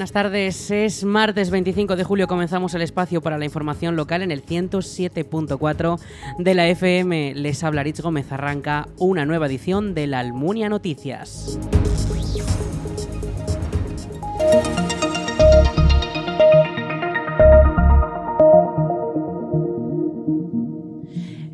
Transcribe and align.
Buenas 0.00 0.12
tardes, 0.12 0.70
es 0.70 1.04
martes 1.04 1.50
25 1.50 1.94
de 1.94 2.04
julio, 2.04 2.26
comenzamos 2.26 2.72
el 2.72 2.80
espacio 2.80 3.20
para 3.20 3.36
la 3.36 3.44
información 3.44 3.96
local 3.96 4.22
en 4.22 4.30
el 4.30 4.42
107.4 4.42 6.00
de 6.38 6.54
la 6.54 6.68
FM. 6.68 7.34
Les 7.34 7.62
habla 7.62 7.82
Rich 7.82 8.00
Gómez, 8.00 8.32
arranca 8.32 8.88
una 8.96 9.26
nueva 9.26 9.44
edición 9.44 9.92
de 9.92 10.06
la 10.06 10.20
Almunia 10.20 10.70
Noticias. 10.70 11.58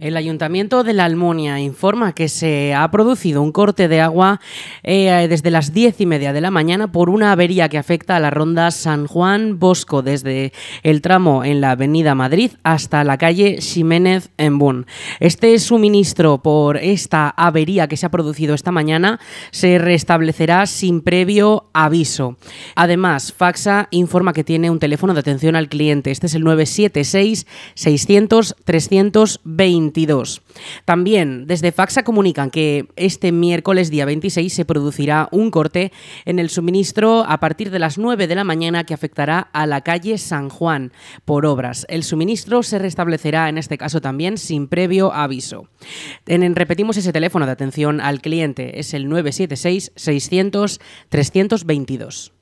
El 0.07 0.17
Ayuntamiento 0.17 0.85
de 0.85 0.93
la 0.93 1.05
Almunia 1.05 1.59
informa 1.59 2.15
que 2.15 2.29
se 2.29 2.73
ha 2.73 2.89
producido 2.93 3.43
un 3.43 3.51
corte 3.51 3.89
de 3.89 4.01
agua 4.01 4.41
eh, 4.85 5.27
desde 5.29 5.51
las 5.51 5.73
diez 5.73 6.01
y 6.01 6.07
media 6.07 6.33
de 6.33 6.41
la 6.41 6.53
mañana 6.53 6.93
por 6.93 7.11
una 7.11 7.33
avería 7.33 7.69
que 7.69 7.77
afecta 7.77 8.15
a 8.15 8.21
la 8.21 8.31
ronda 8.31 8.71
San 8.71 9.09
Juan 9.09 9.59
Bosco 9.59 10.03
desde 10.03 10.53
el 10.85 11.01
tramo 11.01 11.43
en 11.43 11.61
la 11.61 11.73
avenida 11.73 12.15
Madrid 12.15 12.53
hasta 12.63 13.03
la 13.03 13.19
calle 13.19 13.61
Ximénez 13.61 14.31
en 14.39 14.61
Bun. 14.61 14.87
Este 15.19 15.59
suministro 15.59 16.39
por 16.41 16.77
esta 16.77 17.29
avería 17.29 17.89
que 17.89 17.97
se 17.97 18.07
ha 18.07 18.11
producido 18.11 18.55
esta 18.55 18.71
mañana 18.71 19.19
se 19.51 19.77
restablecerá 19.79 20.67
sin 20.67 21.01
previo 21.01 21.69
aviso. 21.73 22.37
Además, 22.77 23.33
Faxa 23.33 23.89
informa 23.91 24.33
que 24.33 24.45
tiene 24.45 24.71
un 24.71 24.79
teléfono 24.79 25.15
de 25.15 25.21
atención 25.21 25.57
al 25.57 25.69
cliente. 25.69 26.13
Este 26.13 26.29
es 26.29 26.35
el 26.37 26.45
976 26.45 27.49
600 27.75 28.55
320 28.65 29.96
también 30.85 31.47
desde 31.47 31.73
Faxa 31.73 32.03
comunican 32.03 32.51
que 32.51 32.87
este 32.97 33.33
miércoles 33.33 33.91
día 33.91 34.05
26 34.05 34.53
se 34.53 34.65
producirá 34.65 35.29
un 35.33 35.51
corte 35.51 35.93
en 36.25 36.39
el 36.39 36.51
suministro 36.51 37.25
a 37.27 37.41
partir 37.41 37.71
de 37.71 37.79
las 37.79 37.97
9 37.97 38.27
de 38.27 38.35
la 38.35 38.45
mañana 38.45 38.85
que 38.85 38.95
afectará 38.95 39.41
a 39.53 39.67
la 39.67 39.81
calle 39.81 40.19
San 40.19 40.51
Juan 40.51 40.93
por 41.25 41.47
obras. 41.47 41.87
El 41.89 42.03
suministro 42.03 42.63
se 42.63 42.79
restablecerá 42.79 43.49
en 43.49 43.59
este 43.59 43.79
caso 43.79 44.01
también 44.01 44.37
sin 44.39 44.69
previo 44.69 45.13
aviso. 45.13 45.69
En, 46.27 46.55
repetimos 46.55 46.97
ese 46.97 47.13
teléfono 47.13 47.47
de 47.47 47.53
atención 47.53 48.01
al 48.01 48.21
cliente, 48.21 48.81
es 48.81 48.93
el 48.93 49.09
976 49.09 49.93
600 49.97 50.81
322. 51.09 52.36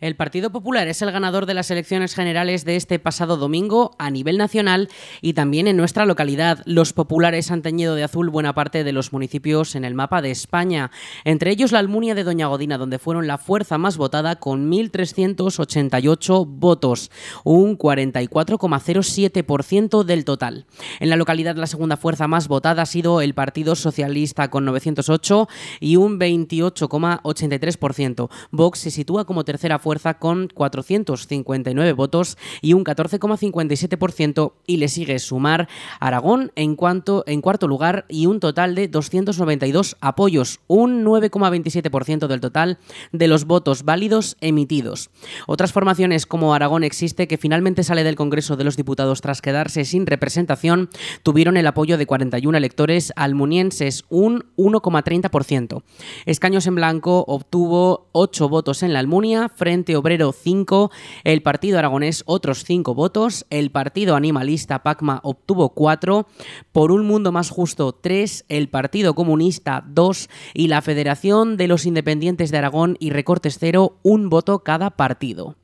El 0.00 0.16
Partido 0.16 0.48
Popular 0.48 0.88
es 0.88 1.02
el 1.02 1.12
ganador 1.12 1.44
de 1.44 1.52
las 1.52 1.70
elecciones 1.70 2.14
generales 2.14 2.64
de 2.64 2.76
este 2.76 2.98
pasado 2.98 3.36
domingo 3.36 3.94
a 3.98 4.10
nivel 4.10 4.38
nacional 4.38 4.88
y 5.20 5.34
también 5.34 5.68
en 5.68 5.76
nuestra 5.76 6.06
localidad. 6.06 6.62
Los 6.64 6.94
populares 6.94 7.50
han 7.50 7.60
teñido 7.60 7.94
de 7.94 8.04
azul 8.04 8.30
buena 8.30 8.54
parte 8.54 8.82
de 8.82 8.92
los 8.92 9.12
municipios 9.12 9.74
en 9.74 9.84
el 9.84 9.94
mapa 9.94 10.22
de 10.22 10.30
España, 10.30 10.90
entre 11.24 11.50
ellos 11.50 11.72
la 11.72 11.80
Almunia 11.80 12.14
de 12.14 12.24
Doña 12.24 12.46
Godina, 12.46 12.78
donde 12.78 12.98
fueron 12.98 13.26
la 13.26 13.36
fuerza 13.36 13.76
más 13.76 13.98
votada 13.98 14.36
con 14.36 14.72
1.388 14.72 16.46
votos, 16.48 17.10
un 17.44 17.76
44,07% 17.76 20.02
del 20.02 20.24
total. 20.24 20.64
En 20.98 21.10
la 21.10 21.16
localidad 21.16 21.56
la 21.56 21.66
segunda 21.66 21.98
fuerza 21.98 22.26
más 22.26 22.48
votada 22.48 22.80
ha 22.80 22.86
sido 22.86 23.20
el 23.20 23.34
Partido 23.34 23.74
Socialista 23.74 24.48
con 24.48 24.64
908 24.64 25.46
y 25.78 25.96
un 25.96 26.18
28,83%. 26.18 28.30
Vox 28.50 28.78
se 28.78 28.90
sitúa 28.90 29.26
como 29.26 29.44
tercera 29.44 29.78
fuerza 29.78 29.89
fuerza 29.90 30.14
con 30.14 30.46
459 30.54 31.92
votos 31.94 32.38
y 32.62 32.74
un 32.74 32.84
14,57% 32.84 34.52
y 34.64 34.76
le 34.76 34.86
sigue 34.86 35.18
Sumar 35.18 35.68
Aragón 35.98 36.52
en, 36.54 36.76
cuanto, 36.76 37.24
en 37.26 37.40
cuarto 37.40 37.66
lugar 37.66 38.04
y 38.08 38.26
un 38.26 38.38
total 38.38 38.76
de 38.76 38.86
292 38.86 39.96
apoyos, 40.00 40.60
un 40.68 41.04
9,27% 41.04 42.28
del 42.28 42.40
total 42.40 42.78
de 43.10 43.26
los 43.26 43.46
votos 43.46 43.82
válidos 43.82 44.36
emitidos. 44.40 45.10
Otras 45.48 45.72
formaciones 45.72 46.24
como 46.24 46.54
Aragón 46.54 46.84
existe 46.84 47.26
que 47.26 47.36
finalmente 47.36 47.82
sale 47.82 48.04
del 48.04 48.14
Congreso 48.14 48.56
de 48.56 48.62
los 48.62 48.76
Diputados 48.76 49.22
tras 49.22 49.42
quedarse 49.42 49.84
sin 49.84 50.06
representación 50.06 50.88
tuvieron 51.24 51.56
el 51.56 51.66
apoyo 51.66 51.98
de 51.98 52.06
41 52.06 52.56
electores 52.56 53.12
almunienses, 53.16 54.04
un 54.08 54.44
1,30%. 54.56 55.82
Escaños 56.26 56.68
en 56.68 56.76
Blanco 56.76 57.24
obtuvo 57.26 58.06
8 58.12 58.48
votos 58.48 58.84
en 58.84 58.92
la 58.92 59.00
Almunia 59.00 59.48
frente 59.48 59.79
Obrero 59.96 60.32
5, 60.32 60.90
el 61.24 61.42
Partido 61.42 61.78
Aragonés 61.78 62.22
otros 62.26 62.64
5 62.64 62.94
votos, 62.94 63.46
el 63.50 63.70
Partido 63.70 64.16
Animalista 64.16 64.82
PACMA 64.82 65.20
obtuvo 65.22 65.70
4, 65.70 66.26
Por 66.72 66.92
un 66.92 67.06
Mundo 67.06 67.32
Más 67.32 67.50
Justo 67.50 67.92
3, 67.92 68.46
el 68.48 68.68
Partido 68.68 69.14
Comunista 69.14 69.84
2 69.86 70.28
y 70.54 70.68
la 70.68 70.82
Federación 70.82 71.56
de 71.56 71.68
los 71.68 71.86
Independientes 71.86 72.50
de 72.50 72.58
Aragón 72.58 72.96
y 73.00 73.10
Recortes 73.10 73.58
Cero. 73.58 73.98
Un 74.02 74.28
voto 74.28 74.60
cada 74.60 74.90
partido. 74.90 75.59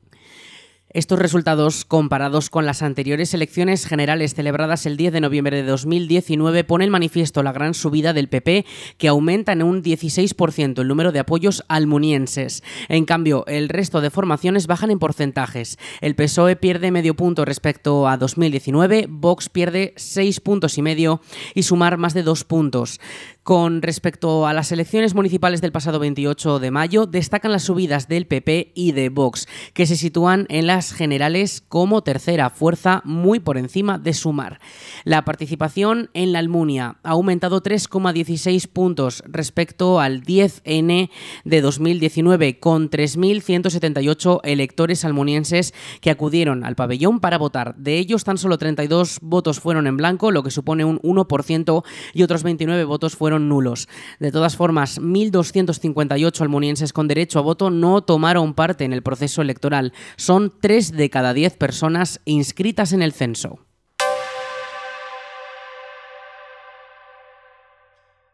Estos 0.91 1.19
resultados, 1.19 1.83
comparados 1.83 2.49
con 2.49 2.65
las 2.65 2.81
anteriores 2.81 3.33
elecciones 3.33 3.85
generales 3.85 4.33
celebradas 4.33 4.85
el 4.85 4.95
10 4.95 5.11
de 5.11 5.19
noviembre 5.19 5.57
de 5.57 5.63
2019, 5.63 6.63
ponen 6.63 6.89
manifiesto 6.89 7.43
la 7.43 7.51
gran 7.51 7.73
subida 7.73 8.13
del 8.13 8.29
PP, 8.29 8.65
que 8.97 9.09
aumenta 9.09 9.51
en 9.51 9.63
un 9.63 9.83
16% 9.83 10.79
el 10.79 10.87
número 10.87 11.11
de 11.11 11.19
apoyos 11.19 11.65
almunienses. 11.67 12.63
En 12.87 13.03
cambio, 13.03 13.45
el 13.47 13.67
resto 13.67 13.99
de 13.99 14.11
formaciones 14.11 14.65
bajan 14.65 14.89
en 14.89 14.97
porcentajes. 14.97 15.77
El 15.99 16.15
PSOE 16.15 16.55
pierde 16.55 16.89
medio 16.91 17.15
punto 17.15 17.43
respecto 17.43 18.07
a 18.07 18.15
2019, 18.15 19.07
Vox 19.09 19.49
pierde 19.49 19.93
6 19.97 20.39
puntos 20.39 20.77
y 20.77 20.81
medio 20.81 21.19
y 21.53 21.63
Sumar 21.63 21.97
más 21.97 22.13
de 22.13 22.23
2 22.23 22.45
puntos. 22.45 23.01
Con 23.47 23.81
respecto 23.81 24.45
a 24.45 24.51
las 24.51 24.73
elecciones 24.73 25.15
municipales 25.15 25.61
del 25.61 25.71
pasado 25.71 25.99
28 25.99 26.59
de 26.59 26.69
mayo, 26.69 27.05
destacan 27.05 27.53
las 27.53 27.63
subidas 27.63 28.09
del 28.09 28.27
PP 28.27 28.73
y 28.75 28.91
de 28.91 29.07
Vox, 29.07 29.47
que 29.73 29.85
se 29.85 29.95
sitúan 29.95 30.47
en 30.49 30.67
las 30.67 30.91
generales 30.91 31.63
como 31.69 32.01
tercera 32.01 32.49
fuerza, 32.49 33.01
muy 33.05 33.39
por 33.39 33.57
encima 33.57 33.99
de 33.99 34.13
Sumar. 34.13 34.59
La 35.05 35.23
participación 35.23 36.09
en 36.13 36.33
la 36.33 36.39
Almunia 36.39 36.97
ha 37.03 37.11
aumentado 37.11 37.63
3,16 37.63 38.67
puntos 38.67 39.23
respecto 39.25 40.01
al 40.01 40.23
10N 40.23 41.09
de 41.45 41.61
2019, 41.61 42.59
con 42.59 42.89
3.178 42.89 44.41
electores 44.43 45.05
almunienses 45.05 45.73
que 46.01 46.11
acudieron 46.11 46.65
al 46.65 46.75
pabellón 46.75 47.21
para 47.21 47.37
votar. 47.37 47.77
De 47.77 47.97
ellos, 47.97 48.25
tan 48.25 48.37
solo 48.37 48.57
32 48.57 49.19
votos 49.21 49.61
fueron 49.61 49.87
en 49.87 49.95
blanco, 49.95 50.31
lo 50.31 50.43
que 50.43 50.51
supone 50.51 50.83
un 50.83 50.99
1%, 50.99 51.85
y 52.13 52.23
otros 52.23 52.43
29 52.43 52.83
votos 52.83 53.15
fueron 53.15 53.36
nulos. 53.39 53.87
De 54.19 54.31
todas 54.31 54.55
formas, 54.55 54.99
1.258 55.01 56.41
almunienses 56.41 56.93
con 56.93 57.07
derecho 57.07 57.39
a 57.39 57.43
voto 57.43 57.69
no 57.69 58.01
tomaron 58.01 58.53
parte 58.53 58.85
en 58.85 58.93
el 58.93 59.03
proceso 59.03 59.41
electoral. 59.41 59.93
Son 60.15 60.53
3 60.59 60.93
de 60.93 61.09
cada 61.09 61.33
10 61.33 61.57
personas 61.57 62.21
inscritas 62.25 62.93
en 62.93 63.01
el 63.01 63.13
censo. 63.13 63.66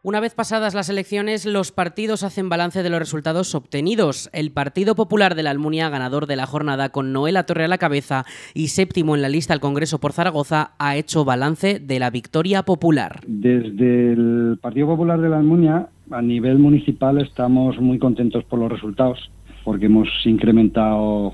Una 0.06 0.20
vez 0.20 0.34
pasadas 0.34 0.74
las 0.74 0.90
elecciones, 0.90 1.46
los 1.46 1.72
partidos 1.72 2.24
hacen 2.24 2.50
balance 2.50 2.82
de 2.82 2.90
los 2.90 2.98
resultados 2.98 3.54
obtenidos. 3.54 4.28
El 4.34 4.50
Partido 4.50 4.94
Popular 4.94 5.34
de 5.34 5.42
la 5.42 5.48
Almunia, 5.48 5.88
ganador 5.88 6.26
de 6.26 6.36
la 6.36 6.44
jornada 6.44 6.90
con 6.90 7.14
Noela 7.14 7.46
Torre 7.46 7.64
a 7.64 7.68
la 7.68 7.78
cabeza 7.78 8.26
y 8.52 8.68
séptimo 8.68 9.16
en 9.16 9.22
la 9.22 9.30
lista 9.30 9.54
al 9.54 9.60
Congreso 9.60 10.00
por 10.00 10.12
Zaragoza, 10.12 10.72
ha 10.78 10.98
hecho 10.98 11.24
balance 11.24 11.80
de 11.80 11.98
la 11.98 12.10
victoria 12.10 12.64
popular. 12.64 13.20
Desde 13.26 14.12
el 14.12 14.58
Partido 14.60 14.88
Popular 14.88 15.18
de 15.22 15.30
la 15.30 15.38
Almunia, 15.38 15.88
a 16.10 16.20
nivel 16.20 16.58
municipal, 16.58 17.18
estamos 17.22 17.80
muy 17.80 17.98
contentos 17.98 18.44
por 18.44 18.58
los 18.58 18.70
resultados, 18.70 19.30
porque 19.64 19.86
hemos 19.86 20.10
incrementado 20.26 21.32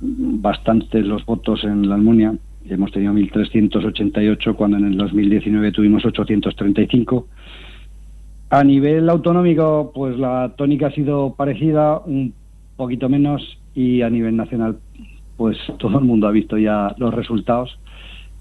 bastante 0.00 1.02
los 1.02 1.24
votos 1.24 1.62
en 1.62 1.88
la 1.88 1.94
Almunia. 1.94 2.34
Hemos 2.68 2.90
tenido 2.90 3.12
1.388 3.12 4.56
cuando 4.56 4.76
en 4.76 4.86
el 4.86 4.96
2019 4.96 5.70
tuvimos 5.70 6.04
835 6.04 7.28
a 8.50 8.64
nivel 8.64 9.08
autonómico, 9.10 9.92
pues 9.94 10.18
la 10.18 10.52
tónica 10.56 10.88
ha 10.88 10.92
sido 10.92 11.34
parecida, 11.34 11.98
un 11.98 12.34
poquito 12.76 13.08
menos, 13.08 13.58
y 13.74 14.02
a 14.02 14.10
nivel 14.10 14.36
nacional, 14.36 14.78
pues 15.36 15.56
todo 15.78 15.98
el 15.98 16.04
mundo 16.04 16.26
ha 16.26 16.32
visto 16.32 16.56
ya 16.58 16.94
los 16.98 17.14
resultados, 17.14 17.78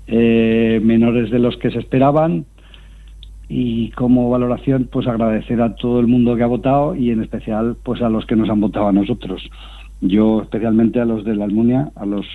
eh, 0.08 0.80
menores 0.84 1.30
de 1.30 1.40
los 1.40 1.58
que 1.58 1.72
se 1.72 1.80
esperaban, 1.80 2.46
y 3.50 3.92
como 3.92 4.30
valoración, 4.30 4.90
pues 4.92 5.08
agradecer 5.08 5.62
a 5.62 5.76
todo 5.76 6.00
el 6.00 6.08
mundo 6.08 6.36
que 6.36 6.44
ha 6.44 6.48
votado 6.48 6.96
y 6.96 7.12
en 7.12 7.22
especial, 7.22 7.78
pues 7.84 8.02
a 8.02 8.10
los 8.10 8.26
que 8.26 8.36
nos 8.36 8.50
han 8.50 8.60
votado 8.60 8.88
a 8.88 8.94
nosotros. 8.94 9.50
Yo 10.02 10.42
especialmente 10.42 11.00
a 11.00 11.06
los 11.06 11.24
de 11.24 11.36
la 11.36 11.46
Almunia, 11.46 11.92
a 11.96 12.06
los 12.06 12.26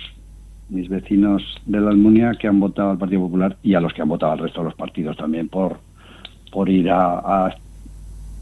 mis 0.69 0.89
vecinos 0.89 1.43
de 1.65 1.79
la 1.79 1.91
Almunia 1.91 2.33
que 2.39 2.47
han 2.47 2.59
votado 2.59 2.91
al 2.91 2.97
Partido 2.97 3.21
Popular 3.21 3.57
y 3.61 3.75
a 3.75 3.79
los 3.79 3.93
que 3.93 4.01
han 4.01 4.09
votado 4.09 4.31
al 4.31 4.39
resto 4.39 4.61
de 4.61 4.65
los 4.65 4.75
partidos 4.75 5.15
también 5.17 5.49
por 5.49 5.77
por 6.53 6.69
ir 6.69 6.89
a, 6.89 7.47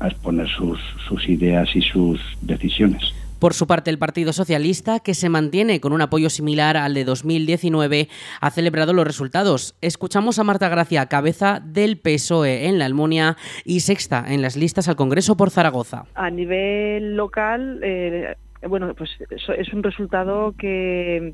a 0.01 0.07
exponer 0.07 0.47
sus, 0.49 0.79
sus 1.07 1.29
ideas 1.29 1.69
y 1.75 1.81
sus 1.81 2.19
decisiones. 2.41 3.13
Por 3.41 3.55
su 3.55 3.65
parte, 3.65 3.89
el 3.89 3.97
Partido 3.97 4.33
Socialista, 4.33 4.99
que 4.99 5.15
se 5.15 5.27
mantiene 5.27 5.79
con 5.79 5.93
un 5.93 6.01
apoyo 6.01 6.29
similar 6.29 6.77
al 6.77 6.93
de 6.93 7.05
2019, 7.05 8.07
ha 8.39 8.51
celebrado 8.51 8.93
los 8.93 9.07
resultados. 9.07 9.75
Escuchamos 9.81 10.37
a 10.37 10.43
Marta 10.43 10.69
Gracia, 10.69 11.07
cabeza 11.07 11.59
del 11.65 11.97
PSOE 11.97 12.67
en 12.67 12.77
la 12.77 12.85
Almunia 12.85 13.37
y 13.65 13.79
sexta 13.79 14.23
en 14.27 14.43
las 14.43 14.55
listas 14.55 14.87
al 14.89 14.95
Congreso 14.95 15.37
por 15.37 15.49
Zaragoza. 15.49 16.05
A 16.13 16.29
nivel 16.29 17.15
local, 17.15 17.79
eh, 17.81 18.35
bueno, 18.67 18.93
pues 18.93 19.09
es 19.29 19.73
un 19.73 19.81
resultado 19.81 20.53
que, 20.57 21.33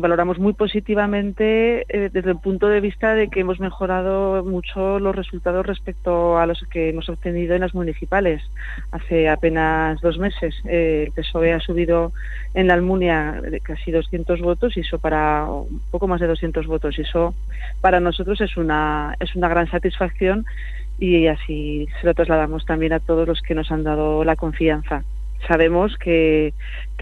valoramos 0.00 0.38
muy 0.38 0.52
positivamente 0.52 1.86
eh, 1.88 2.10
desde 2.12 2.30
el 2.30 2.38
punto 2.38 2.68
de 2.68 2.80
vista 2.80 3.14
de 3.14 3.28
que 3.28 3.40
hemos 3.40 3.58
mejorado 3.58 4.44
mucho 4.44 4.98
los 4.98 5.16
resultados 5.16 5.64
respecto 5.64 6.38
a 6.38 6.46
los 6.46 6.62
que 6.70 6.90
hemos 6.90 7.08
obtenido 7.08 7.54
en 7.54 7.62
las 7.62 7.74
municipales. 7.74 8.42
Hace 8.90 9.30
apenas 9.30 10.00
dos 10.02 10.18
meses 10.18 10.54
eh, 10.66 11.04
el 11.06 11.12
PSOE 11.12 11.54
ha 11.54 11.60
subido 11.60 12.12
en 12.52 12.68
la 12.68 12.74
Almunia 12.74 13.40
casi 13.62 13.90
200 13.90 14.40
votos 14.42 14.76
y 14.76 14.80
eso 14.80 14.98
para 14.98 15.46
un 15.46 15.80
poco 15.90 16.06
más 16.06 16.20
de 16.20 16.26
200 16.26 16.66
votos 16.66 16.98
y 16.98 17.02
eso 17.02 17.34
para 17.80 17.98
nosotros 17.98 18.40
es 18.42 18.56
una 18.58 19.16
es 19.20 19.34
una 19.34 19.48
gran 19.48 19.70
satisfacción 19.70 20.44
y 20.98 21.26
así 21.28 21.88
se 22.00 22.06
lo 22.06 22.14
trasladamos 22.14 22.66
también 22.66 22.92
a 22.92 23.00
todos 23.00 23.26
los 23.26 23.40
que 23.40 23.54
nos 23.54 23.70
han 23.72 23.84
dado 23.84 24.22
la 24.22 24.36
confianza 24.36 25.02
sabemos 25.46 25.96
que, 25.98 26.54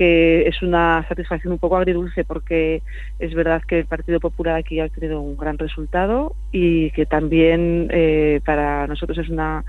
es 0.03 0.63
una 0.63 1.05
satisfacción 1.09 1.53
un 1.53 1.59
poco 1.59 1.77
agridulce 1.77 2.25
porque 2.25 2.83
es 3.19 3.35
verdad 3.35 3.61
que 3.61 3.81
el 3.81 3.85
Partido 3.85 4.19
Popular 4.19 4.55
aquí 4.57 4.81
ha 4.81 4.89
tenido 4.89 5.21
un 5.21 5.37
gran 5.37 5.59
resultado 5.59 6.35
y 6.53 6.91
que 6.93 7.05
también 7.05 7.89
eh, 7.91 8.41
para 8.47 8.87
nosotros 8.87 9.19
es 9.19 9.29
una 9.29 9.63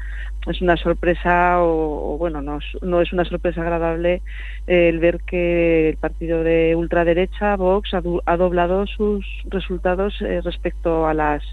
es 0.47 0.61
una 0.61 0.77
sorpresa 0.77 1.61
o, 1.61 2.17
bueno 2.17 2.41
no, 2.41 2.59
no, 2.81 3.01
es 3.01 3.11
una 3.11 3.25
sorpresa 3.25 3.61
agradable 3.61 4.21
el 4.67 4.99
ver 4.99 5.19
que 5.19 5.89
el 5.89 5.97
partido 5.97 6.43
de 6.43 6.77
ultraderecha 6.77 7.57
Vox 7.57 7.93
ha, 7.93 8.37
doblado 8.37 8.87
sus 8.87 9.25
resultados 9.49 10.15
eh, 10.21 10.39
respecto 10.41 11.07
a 11.07 11.13
las 11.13 11.43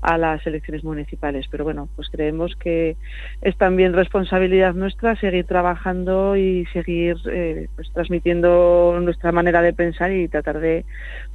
a 0.00 0.18
las 0.18 0.46
elecciones 0.46 0.84
municipales. 0.84 1.46
Pero 1.50 1.64
bueno, 1.64 1.88
pues 1.96 2.08
creemos 2.10 2.54
que 2.56 2.96
es 3.42 3.56
también 3.56 3.92
responsabilidad 3.92 4.74
nuestra 4.74 5.16
seguir 5.16 5.46
trabajando 5.46 6.36
y 6.36 6.66
seguir 6.72 7.16
eh, 7.30 7.68
pues, 7.74 7.90
transmitiendo 7.92 8.98
nuestra 9.00 9.32
manera 9.32 9.62
de 9.62 9.72
pensar 9.72 10.12
y 10.12 10.28
tratar 10.28 10.60
de, 10.60 10.84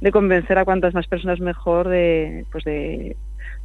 de 0.00 0.12
convencer 0.12 0.58
a 0.58 0.64
cuantas 0.64 0.94
más 0.94 1.06
personas 1.06 1.40
mejor 1.40 1.88
de, 1.88 2.44
pues 2.50 2.64
de 2.64 3.16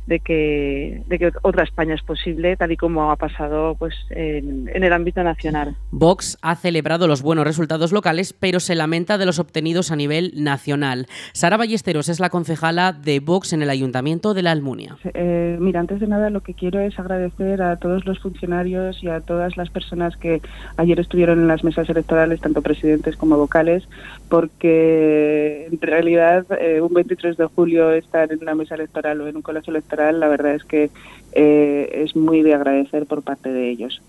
de 0.08 0.20
que, 0.20 1.02
de 1.08 1.20
que 1.20 1.32
otra 1.42 1.64
España 1.64 1.96
es 1.96 2.02
posible, 2.04 2.56
tal 2.58 2.72
y 2.72 2.78
como 2.78 3.12
ha 3.12 3.16
pasado 3.16 3.76
pues, 3.76 3.94
en, 4.10 4.70
el 4.72 4.94
ámbito 4.94 5.24
nacional. 5.24 5.76
Vox 5.92 6.38
ha 6.42 6.56
celebrado 6.56 7.08
los 7.08 7.22
buenos 7.22 7.46
resultados 7.46 7.92
locales, 7.92 8.34
pero 8.34 8.60
se 8.60 8.76
lamenta 8.76 9.18
de 9.18 9.26
los 9.26 9.40
obtenidos 9.40 9.92
a 9.92 9.96
nivel 9.96 10.32
nacional. 10.36 11.08
Sara 11.34 11.58
Ballesteros 11.58 12.10
es 12.10 12.20
la 12.20 12.30
concejala 12.30 12.94
de 12.94 13.20
Vox 13.20 13.54
en 13.54 13.62
el 13.62 13.70
Ayuntamiento 13.70 14.34
de 14.34 14.44
la 14.44 14.52
Almunia. 14.52 14.98
Eh, 15.14 15.58
mira, 15.60 15.80
antes 15.80 16.00
de 16.00 16.08
nada 16.08 16.30
lo 16.30 16.42
que 16.42 16.54
quiero 16.54 16.80
es 16.80 16.98
agradecer 17.00 17.62
a 17.62 17.78
todos 17.78 18.06
los 18.06 18.20
funcionarios 18.20 19.04
y 19.04 19.08
a 19.08 19.22
todas 19.22 19.58
las 19.58 19.70
personas 19.70 20.16
que 20.18 20.42
ayer 20.78 21.00
estuvieron 21.00 21.40
en 21.40 21.48
las 21.48 21.64
mesas 21.64 21.90
electorales, 21.90 22.42
tanto 22.42 22.62
presidentes 22.62 23.16
como 23.16 23.38
vocales, 23.38 23.88
porque 24.30 25.65
en 25.82 25.82
realidad 25.82 26.46
eh, 26.60 26.82
un 26.82 26.94
23 26.94 27.38
de 27.38 27.46
julio 27.46 27.92
estar 27.92 28.32
en 28.32 28.42
una 28.42 28.56
mesa 28.56 28.76
electoral 28.76 29.22
o 29.22 29.28
en 29.28 29.36
un 29.36 29.42
colegio 29.42 29.72
electoral 29.72 30.20
la 30.20 30.28
verdad 30.28 30.56
es 30.56 30.64
que 30.64 30.90
eh, 31.34 32.04
es 32.04 32.16
muy 32.16 32.44
de 32.44 32.54
agradecer 32.54 33.06
por 33.06 33.22
parte 33.22 33.52
de 33.52 33.70
ellos. 33.70 34.02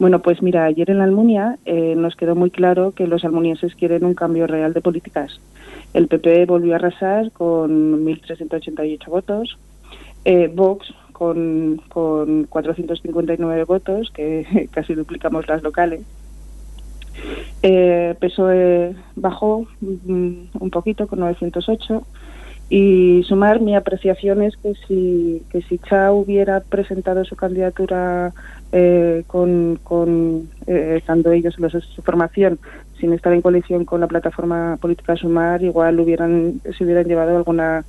Bueno, 0.00 0.20
pues 0.20 0.42
mira, 0.42 0.64
ayer 0.64 0.90
en 0.90 0.98
la 0.98 1.04
Almunia 1.04 1.58
eh, 1.64 1.94
nos 1.96 2.16
quedó 2.16 2.34
muy 2.34 2.50
claro 2.50 2.92
que 2.92 3.06
los 3.06 3.24
almunienses 3.24 3.76
quieren 3.76 4.04
un 4.04 4.14
cambio 4.14 4.48
real 4.48 4.72
de 4.72 4.80
políticas. 4.80 5.40
El 5.94 6.08
PP 6.08 6.46
volvió 6.46 6.72
a 6.72 6.76
arrasar 6.76 7.30
con 7.30 8.04
1.388 8.04 9.06
votos, 9.06 9.58
eh, 10.24 10.50
Vox 10.52 10.92
con, 11.12 11.80
con 11.88 12.44
459 12.44 13.64
votos, 13.64 14.10
que 14.10 14.68
casi 14.72 14.94
duplicamos 14.94 15.46
las 15.46 15.62
locales. 15.62 16.00
Eh, 17.62 18.14
PSOE 18.18 18.94
bajó 19.14 19.66
mm, 19.80 20.32
un 20.58 20.70
poquito 20.70 21.06
con 21.06 21.20
908 21.20 22.02
y 22.68 23.22
sumar 23.24 23.60
mi 23.60 23.76
apreciación 23.76 24.42
es 24.42 24.56
que 24.56 24.72
si, 24.88 25.42
que 25.50 25.60
si 25.60 25.78
Cha 25.78 26.10
hubiera 26.10 26.60
presentado 26.60 27.22
su 27.24 27.36
candidatura 27.36 28.32
eh, 28.72 29.24
con, 29.26 29.78
con 29.82 30.48
eh, 30.66 30.94
estando 30.96 31.32
ellos 31.32 31.54
en 31.58 31.70
su 31.70 32.00
formación 32.02 32.58
sin 32.98 33.12
estar 33.12 33.32
en 33.34 33.42
coalición 33.42 33.84
con 33.84 34.00
la 34.00 34.06
plataforma 34.06 34.78
política 34.80 35.16
Sumar, 35.16 35.62
igual 35.62 36.00
hubieran 36.00 36.62
se 36.76 36.84
hubieran 36.84 37.04
llevado 37.04 37.36
alguna 37.36 37.84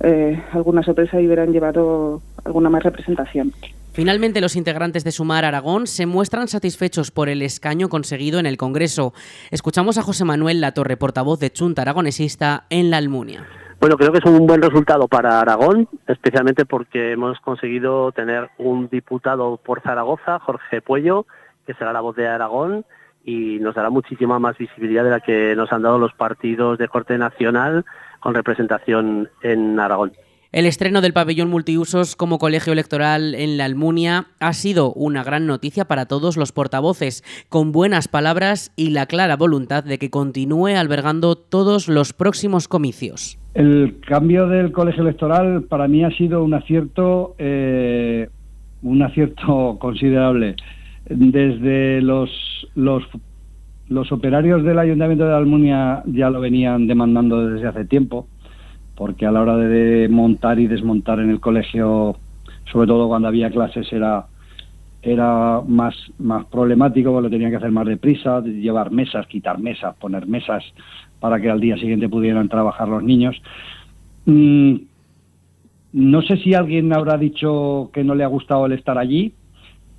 eh, 0.00 0.42
alguna 0.52 0.82
sorpresa 0.82 1.20
y 1.20 1.26
hubieran 1.26 1.52
llevado 1.52 2.22
alguna 2.44 2.70
más 2.70 2.82
representación. 2.82 3.52
Finalmente, 3.94 4.40
los 4.40 4.56
integrantes 4.56 5.04
de 5.04 5.12
Sumar 5.12 5.44
Aragón 5.44 5.86
se 5.86 6.04
muestran 6.04 6.48
satisfechos 6.48 7.12
por 7.12 7.28
el 7.28 7.42
escaño 7.42 7.88
conseguido 7.88 8.40
en 8.40 8.46
el 8.46 8.56
Congreso. 8.56 9.12
Escuchamos 9.52 9.98
a 9.98 10.02
José 10.02 10.24
Manuel 10.24 10.60
Latorre, 10.60 10.96
portavoz 10.96 11.38
de 11.38 11.52
Chunta 11.52 11.82
Aragonesista 11.82 12.64
en 12.70 12.90
La 12.90 12.96
Almunia. 12.96 13.46
Bueno, 13.78 13.96
creo 13.96 14.10
que 14.10 14.18
es 14.18 14.24
un 14.24 14.48
buen 14.48 14.60
resultado 14.60 15.06
para 15.06 15.40
Aragón, 15.40 15.88
especialmente 16.08 16.64
porque 16.64 17.12
hemos 17.12 17.38
conseguido 17.38 18.10
tener 18.10 18.50
un 18.58 18.88
diputado 18.88 19.58
por 19.58 19.80
Zaragoza, 19.80 20.40
Jorge 20.40 20.82
Puello, 20.82 21.24
que 21.64 21.74
será 21.74 21.92
la 21.92 22.00
voz 22.00 22.16
de 22.16 22.26
Aragón 22.26 22.84
y 23.24 23.60
nos 23.60 23.76
dará 23.76 23.90
muchísima 23.90 24.40
más 24.40 24.58
visibilidad 24.58 25.04
de 25.04 25.10
la 25.10 25.20
que 25.20 25.54
nos 25.54 25.72
han 25.72 25.82
dado 25.82 26.00
los 26.00 26.14
partidos 26.14 26.78
de 26.78 26.88
corte 26.88 27.16
nacional 27.16 27.84
con 28.18 28.34
representación 28.34 29.30
en 29.40 29.78
Aragón. 29.78 30.10
El 30.54 30.66
estreno 30.66 31.00
del 31.00 31.12
pabellón 31.12 31.50
multiusos 31.50 32.14
como 32.14 32.38
colegio 32.38 32.72
electoral 32.72 33.34
en 33.34 33.58
la 33.58 33.64
Almunia 33.64 34.26
ha 34.38 34.52
sido 34.52 34.92
una 34.92 35.24
gran 35.24 35.48
noticia 35.48 35.86
para 35.86 36.06
todos 36.06 36.36
los 36.36 36.52
portavoces, 36.52 37.24
con 37.48 37.72
buenas 37.72 38.06
palabras 38.06 38.72
y 38.76 38.90
la 38.90 39.06
clara 39.06 39.34
voluntad 39.36 39.82
de 39.82 39.98
que 39.98 40.10
continúe 40.10 40.76
albergando 40.76 41.34
todos 41.34 41.88
los 41.88 42.12
próximos 42.12 42.68
comicios. 42.68 43.36
El 43.54 43.96
cambio 44.06 44.46
del 44.46 44.70
colegio 44.70 45.02
electoral 45.02 45.64
para 45.64 45.88
mí 45.88 46.04
ha 46.04 46.16
sido 46.16 46.44
un 46.44 46.54
acierto, 46.54 47.34
eh, 47.38 48.28
un 48.84 49.02
acierto 49.02 49.76
considerable. 49.80 50.54
Desde 51.06 52.00
los, 52.00 52.30
los, 52.76 53.02
los 53.88 54.12
operarios 54.12 54.62
del 54.62 54.78
Ayuntamiento 54.78 55.24
de 55.24 55.30
la 55.30 55.38
Almunia 55.38 56.04
ya 56.06 56.30
lo 56.30 56.40
venían 56.40 56.86
demandando 56.86 57.44
desde 57.44 57.66
hace 57.66 57.84
tiempo 57.86 58.28
porque 58.96 59.26
a 59.26 59.32
la 59.32 59.42
hora 59.42 59.56
de 59.56 60.08
montar 60.08 60.58
y 60.58 60.66
desmontar 60.66 61.20
en 61.20 61.30
el 61.30 61.40
colegio, 61.40 62.16
sobre 62.70 62.86
todo 62.86 63.08
cuando 63.08 63.28
había 63.28 63.50
clases, 63.50 63.92
era 63.92 64.26
era 65.04 65.60
más, 65.66 65.94
más 66.18 66.46
problemático, 66.46 67.12
porque 67.12 67.24
lo 67.24 67.30
tenían 67.30 67.50
que 67.50 67.58
hacer 67.58 67.70
más 67.70 67.86
deprisa, 67.86 68.40
llevar 68.40 68.90
mesas, 68.90 69.26
quitar 69.26 69.58
mesas, 69.58 69.94
poner 69.96 70.26
mesas 70.26 70.64
para 71.20 71.38
que 71.40 71.50
al 71.50 71.60
día 71.60 71.76
siguiente 71.76 72.08
pudieran 72.08 72.48
trabajar 72.48 72.88
los 72.88 73.02
niños. 73.02 73.40
Mm, 74.24 74.76
no 75.92 76.22
sé 76.22 76.38
si 76.38 76.54
alguien 76.54 76.92
habrá 76.94 77.18
dicho 77.18 77.90
que 77.92 78.02
no 78.02 78.14
le 78.14 78.24
ha 78.24 78.28
gustado 78.28 78.64
el 78.66 78.72
estar 78.72 78.96
allí, 78.96 79.34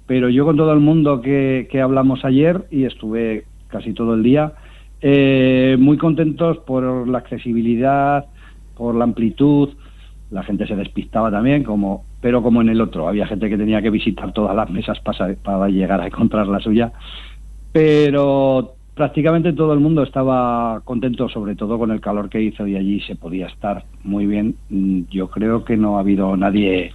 pero 0.07 0.29
yo 0.29 0.43
con 0.43 0.57
todo 0.57 0.73
el 0.73 0.79
mundo 0.79 1.21
que, 1.21 1.67
que 1.71 1.81
hablamos 1.81 2.25
ayer, 2.25 2.65
y 2.71 2.85
estuve 2.85 3.45
casi 3.67 3.93
todo 3.93 4.15
el 4.15 4.23
día, 4.23 4.53
eh, 5.01 5.77
muy 5.79 5.97
contentos 5.97 6.57
por 6.59 7.07
la 7.07 7.19
accesibilidad, 7.19 8.25
por 8.75 8.95
la 8.95 9.03
amplitud, 9.03 9.69
la 10.31 10.43
gente 10.43 10.67
se 10.67 10.75
despistaba 10.75 11.31
también, 11.31 11.63
como, 11.63 12.03
pero 12.21 12.41
como 12.41 12.61
en 12.61 12.69
el 12.69 12.81
otro, 12.81 13.07
había 13.07 13.27
gente 13.27 13.49
que 13.49 13.57
tenía 13.57 13.81
que 13.81 13.89
visitar 13.89 14.31
todas 14.33 14.55
las 14.55 14.69
mesas 14.69 14.99
para, 14.99 15.69
llegar 15.69 16.01
a 16.01 16.07
encontrar 16.07 16.47
la 16.47 16.59
suya, 16.59 16.91
pero 17.71 18.73
prácticamente 18.93 19.53
todo 19.53 19.73
el 19.73 19.79
mundo 19.79 20.03
estaba 20.03 20.81
contento, 20.83 21.29
sobre 21.29 21.55
todo 21.55 21.77
con 21.77 21.91
el 21.91 22.01
calor 22.01 22.29
que 22.29 22.41
hizo 22.41 22.65
y 22.65 22.75
allí 22.75 23.01
se 23.01 23.15
podía 23.15 23.47
estar 23.47 23.83
muy 24.03 24.25
bien. 24.25 24.55
Mm, 24.69 25.01
yo 25.11 25.29
creo 25.29 25.65
que 25.65 25.77
no 25.77 25.97
ha 25.97 26.01
habido 26.01 26.35
nadie 26.37 26.93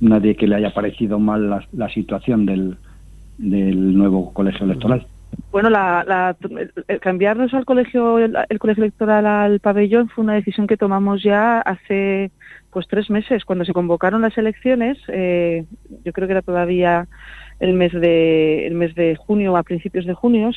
nadie 0.00 0.36
que 0.36 0.46
le 0.46 0.56
haya 0.56 0.74
parecido 0.74 1.18
mal 1.18 1.48
la, 1.48 1.64
la 1.72 1.88
situación 1.88 2.44
del, 2.44 2.76
del 3.38 3.96
nuevo 3.96 4.32
colegio 4.32 4.64
electoral. 4.64 5.06
Bueno, 5.54 5.70
la, 5.70 6.36
cambiarnos 7.00 7.54
al 7.54 7.64
colegio, 7.64 8.18
el, 8.18 8.58
colegio 8.58 8.82
electoral 8.82 9.24
al 9.24 9.60
pabellón 9.60 10.08
fue 10.08 10.24
una 10.24 10.34
decisión 10.34 10.66
que 10.66 10.76
tomamos 10.76 11.22
ya 11.22 11.60
hace 11.60 12.32
pues 12.72 12.88
tres 12.88 13.08
meses, 13.08 13.44
cuando 13.44 13.64
se 13.64 13.72
convocaron 13.72 14.22
las 14.22 14.36
elecciones. 14.36 14.98
Eh, 15.06 15.64
yo 16.04 16.12
creo 16.12 16.26
que 16.26 16.32
era 16.32 16.42
todavía 16.42 17.06
el 17.60 17.74
mes 17.74 17.92
de 17.92 18.66
el 18.66 18.74
mes 18.74 18.96
de 18.96 19.14
junio 19.14 19.56
a 19.56 19.62
principios 19.62 20.06
de 20.06 20.14
junio 20.14 20.50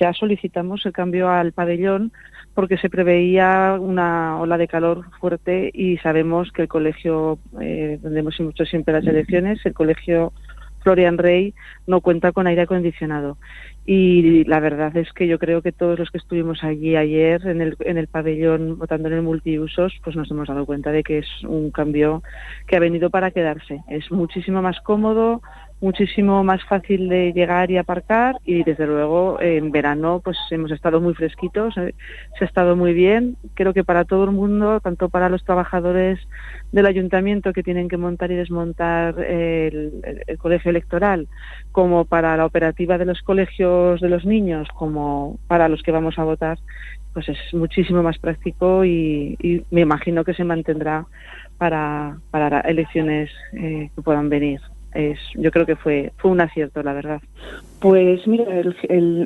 ya 0.00 0.14
solicitamos 0.14 0.86
el 0.86 0.92
cambio 0.92 1.28
al 1.28 1.52
pabellón 1.52 2.10
porque 2.54 2.78
se 2.78 2.88
preveía 2.88 3.76
una 3.78 4.40
ola 4.40 4.56
de 4.56 4.66
calor 4.66 5.10
fuerte 5.20 5.70
y 5.74 5.98
sabemos 5.98 6.50
que 6.52 6.62
el 6.62 6.68
colegio 6.68 7.38
eh, 7.60 7.98
donde 8.00 8.20
hemos 8.20 8.40
hecho 8.40 8.64
siempre 8.64 8.94
las 8.94 9.06
elecciones 9.06 9.60
el 9.66 9.74
colegio 9.74 10.32
Florian 10.80 11.18
Rey 11.18 11.52
no 11.86 12.00
cuenta 12.00 12.32
con 12.32 12.46
aire 12.46 12.62
acondicionado 12.62 13.36
y 13.90 14.44
la 14.44 14.60
verdad 14.60 14.94
es 14.98 15.10
que 15.14 15.26
yo 15.26 15.38
creo 15.38 15.62
que 15.62 15.72
todos 15.72 15.98
los 15.98 16.10
que 16.10 16.18
estuvimos 16.18 16.62
allí 16.62 16.94
ayer 16.94 17.46
en 17.46 17.62
el, 17.62 17.74
en 17.80 17.96
el 17.96 18.06
pabellón 18.06 18.76
votando 18.76 19.08
en 19.08 19.14
el 19.14 19.22
multiusos, 19.22 19.94
pues 20.04 20.14
nos 20.14 20.30
hemos 20.30 20.46
dado 20.46 20.66
cuenta 20.66 20.92
de 20.92 21.02
que 21.02 21.16
es 21.20 21.26
un 21.44 21.70
cambio 21.70 22.22
que 22.66 22.76
ha 22.76 22.80
venido 22.80 23.08
para 23.08 23.30
quedarse. 23.30 23.80
Es 23.88 24.10
muchísimo 24.10 24.60
más 24.60 24.78
cómodo, 24.82 25.40
muchísimo 25.80 26.42
más 26.42 26.64
fácil 26.64 27.08
de 27.08 27.32
llegar 27.32 27.70
y 27.70 27.76
aparcar 27.76 28.36
y 28.44 28.64
desde 28.64 28.86
luego 28.86 29.40
en 29.40 29.70
verano 29.70 30.20
pues 30.24 30.36
hemos 30.50 30.72
estado 30.72 31.00
muy 31.00 31.14
fresquitos, 31.14 31.76
eh, 31.76 31.94
se 32.38 32.44
ha 32.44 32.48
estado 32.48 32.76
muy 32.76 32.94
bien. 32.94 33.36
Creo 33.54 33.72
que 33.72 33.84
para 33.84 34.04
todo 34.04 34.24
el 34.24 34.32
mundo, 34.32 34.80
tanto 34.80 35.08
para 35.08 35.28
los 35.28 35.44
trabajadores 35.44 36.18
del 36.72 36.86
ayuntamiento 36.86 37.52
que 37.52 37.62
tienen 37.62 37.88
que 37.88 37.96
montar 37.96 38.30
y 38.32 38.36
desmontar 38.36 39.20
el, 39.20 39.92
colegio 40.38 40.70
electoral, 40.70 41.28
como 41.72 42.04
para 42.04 42.36
la 42.36 42.46
operativa 42.46 42.98
de 42.98 43.04
los 43.04 43.22
colegios 43.22 44.00
de 44.00 44.08
los 44.08 44.24
niños, 44.24 44.68
como 44.74 45.38
para 45.46 45.68
los 45.68 45.82
que 45.82 45.92
vamos 45.92 46.18
a 46.18 46.24
votar, 46.24 46.58
pues 47.12 47.28
es 47.28 47.38
muchísimo 47.52 48.02
más 48.02 48.18
práctico 48.18 48.84
y, 48.84 49.64
me 49.70 49.82
imagino 49.82 50.24
que 50.24 50.34
se 50.34 50.44
mantendrá 50.44 51.06
para, 51.56 52.18
elecciones 52.64 53.30
eh, 53.52 53.90
que 53.94 54.02
puedan 54.02 54.28
venir 54.28 54.60
es, 54.98 55.18
yo 55.34 55.52
creo 55.52 55.64
que 55.64 55.76
fue, 55.76 56.12
fue 56.16 56.32
un 56.32 56.40
acierto, 56.40 56.82
la 56.82 56.92
verdad. 56.92 57.22
Pues 57.80 58.26
mira, 58.26 58.44
el, 58.58 58.74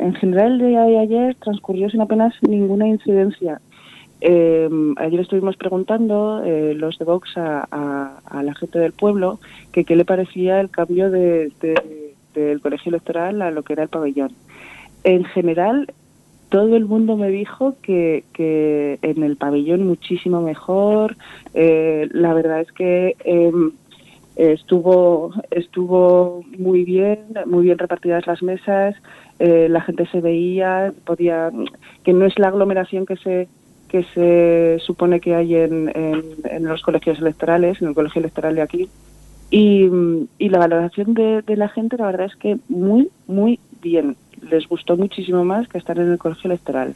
en 0.03 0.15
general 0.17 0.61
el 0.61 0.69
día 0.69 0.83
de 0.83 0.99
ayer 0.99 1.35
transcurrió 1.37 1.89
sin 1.89 2.03
apenas 2.03 2.35
ninguna 2.43 2.87
incidencia. 2.87 3.59
Em, 4.21 4.95
ayer 4.99 5.21
estuvimos 5.21 5.57
preguntando 5.57 6.43
eh, 6.45 6.75
los 6.75 6.99
de 6.99 7.07
Vox 7.07 7.31
a, 7.37 8.21
la 8.31 8.55
gente 8.55 8.79
del 8.79 8.93
pueblo 8.93 9.41
que 9.73 9.85
qué 9.85 9.97
le 9.97 10.05
parecía 10.05 10.61
el 10.61 10.71
cambio 10.71 11.11
de, 11.11 11.51
del 12.35 12.61
colegio 12.61 12.91
electoral 12.91 13.41
a 13.41 13.51
lo 13.51 13.63
que 13.63 13.73
era 13.73 13.83
el 13.83 13.89
pabellón. 13.89 14.33
En 15.05 15.25
general, 15.25 15.91
todo 16.51 16.77
el 16.77 16.85
mundo 16.85 17.17
me 17.17 17.31
dijo 17.31 17.77
que, 17.81 18.25
que 18.35 18.99
en 19.01 19.23
el 19.23 19.37
pabellón 19.37 19.87
muchísimo 19.87 20.43
mejor. 20.43 21.17
Eh, 21.55 22.09
la 22.13 22.35
verdad 22.35 22.61
es 22.61 22.71
que 22.73 23.17
estuvo 24.37 25.33
estuvo 25.51 26.43
muy 26.59 26.85
bien 26.85 27.19
muy 27.47 27.65
bien 27.65 27.79
repartidas 27.79 28.27
las 28.27 28.43
mesas 28.43 28.95
eh, 29.39 29.69
la 29.69 29.83
gente 29.83 30.07
se 30.07 30.21
veía 30.21 30.93
podía 31.05 31.51
que 32.03 32.13
no 32.13 32.25
es 32.25 32.39
la 32.39 32.49
aglomeración 32.49 33.05
que 33.05 33.17
se 33.17 33.49
que 33.93 34.05
se 34.15 34.83
supone 34.85 35.21
que 35.21 35.35
hay 35.35 35.55
en, 35.55 35.93
en, 35.95 36.65
los 36.65 36.81
colegios 36.81 37.19
electorales 37.19 37.83
en 37.83 37.89
el 37.89 37.95
colegio 37.95 38.21
electoral 38.21 38.55
de 38.55 38.63
aquí. 38.63 38.89
Y, 39.51 39.87
y 40.39 40.49
la 40.49 40.61
valoración 40.61 41.13
de, 41.13 41.43
de 41.43 41.57
la 41.59 41.69
gente 41.69 41.99
la 41.99 42.07
verdad 42.07 42.27
es 42.27 42.37
que 42.37 42.57
muy 42.71 43.11
muy 43.27 43.61
bien. 43.83 44.17
Les 44.51 44.67
gustó 44.67 44.97
muchísimo 44.97 45.45
más 45.45 45.69
que 45.69 45.77
estar 45.77 45.99
en 45.99 46.11
el 46.11 46.19
colegio 46.19 46.49
electoral 46.49 46.95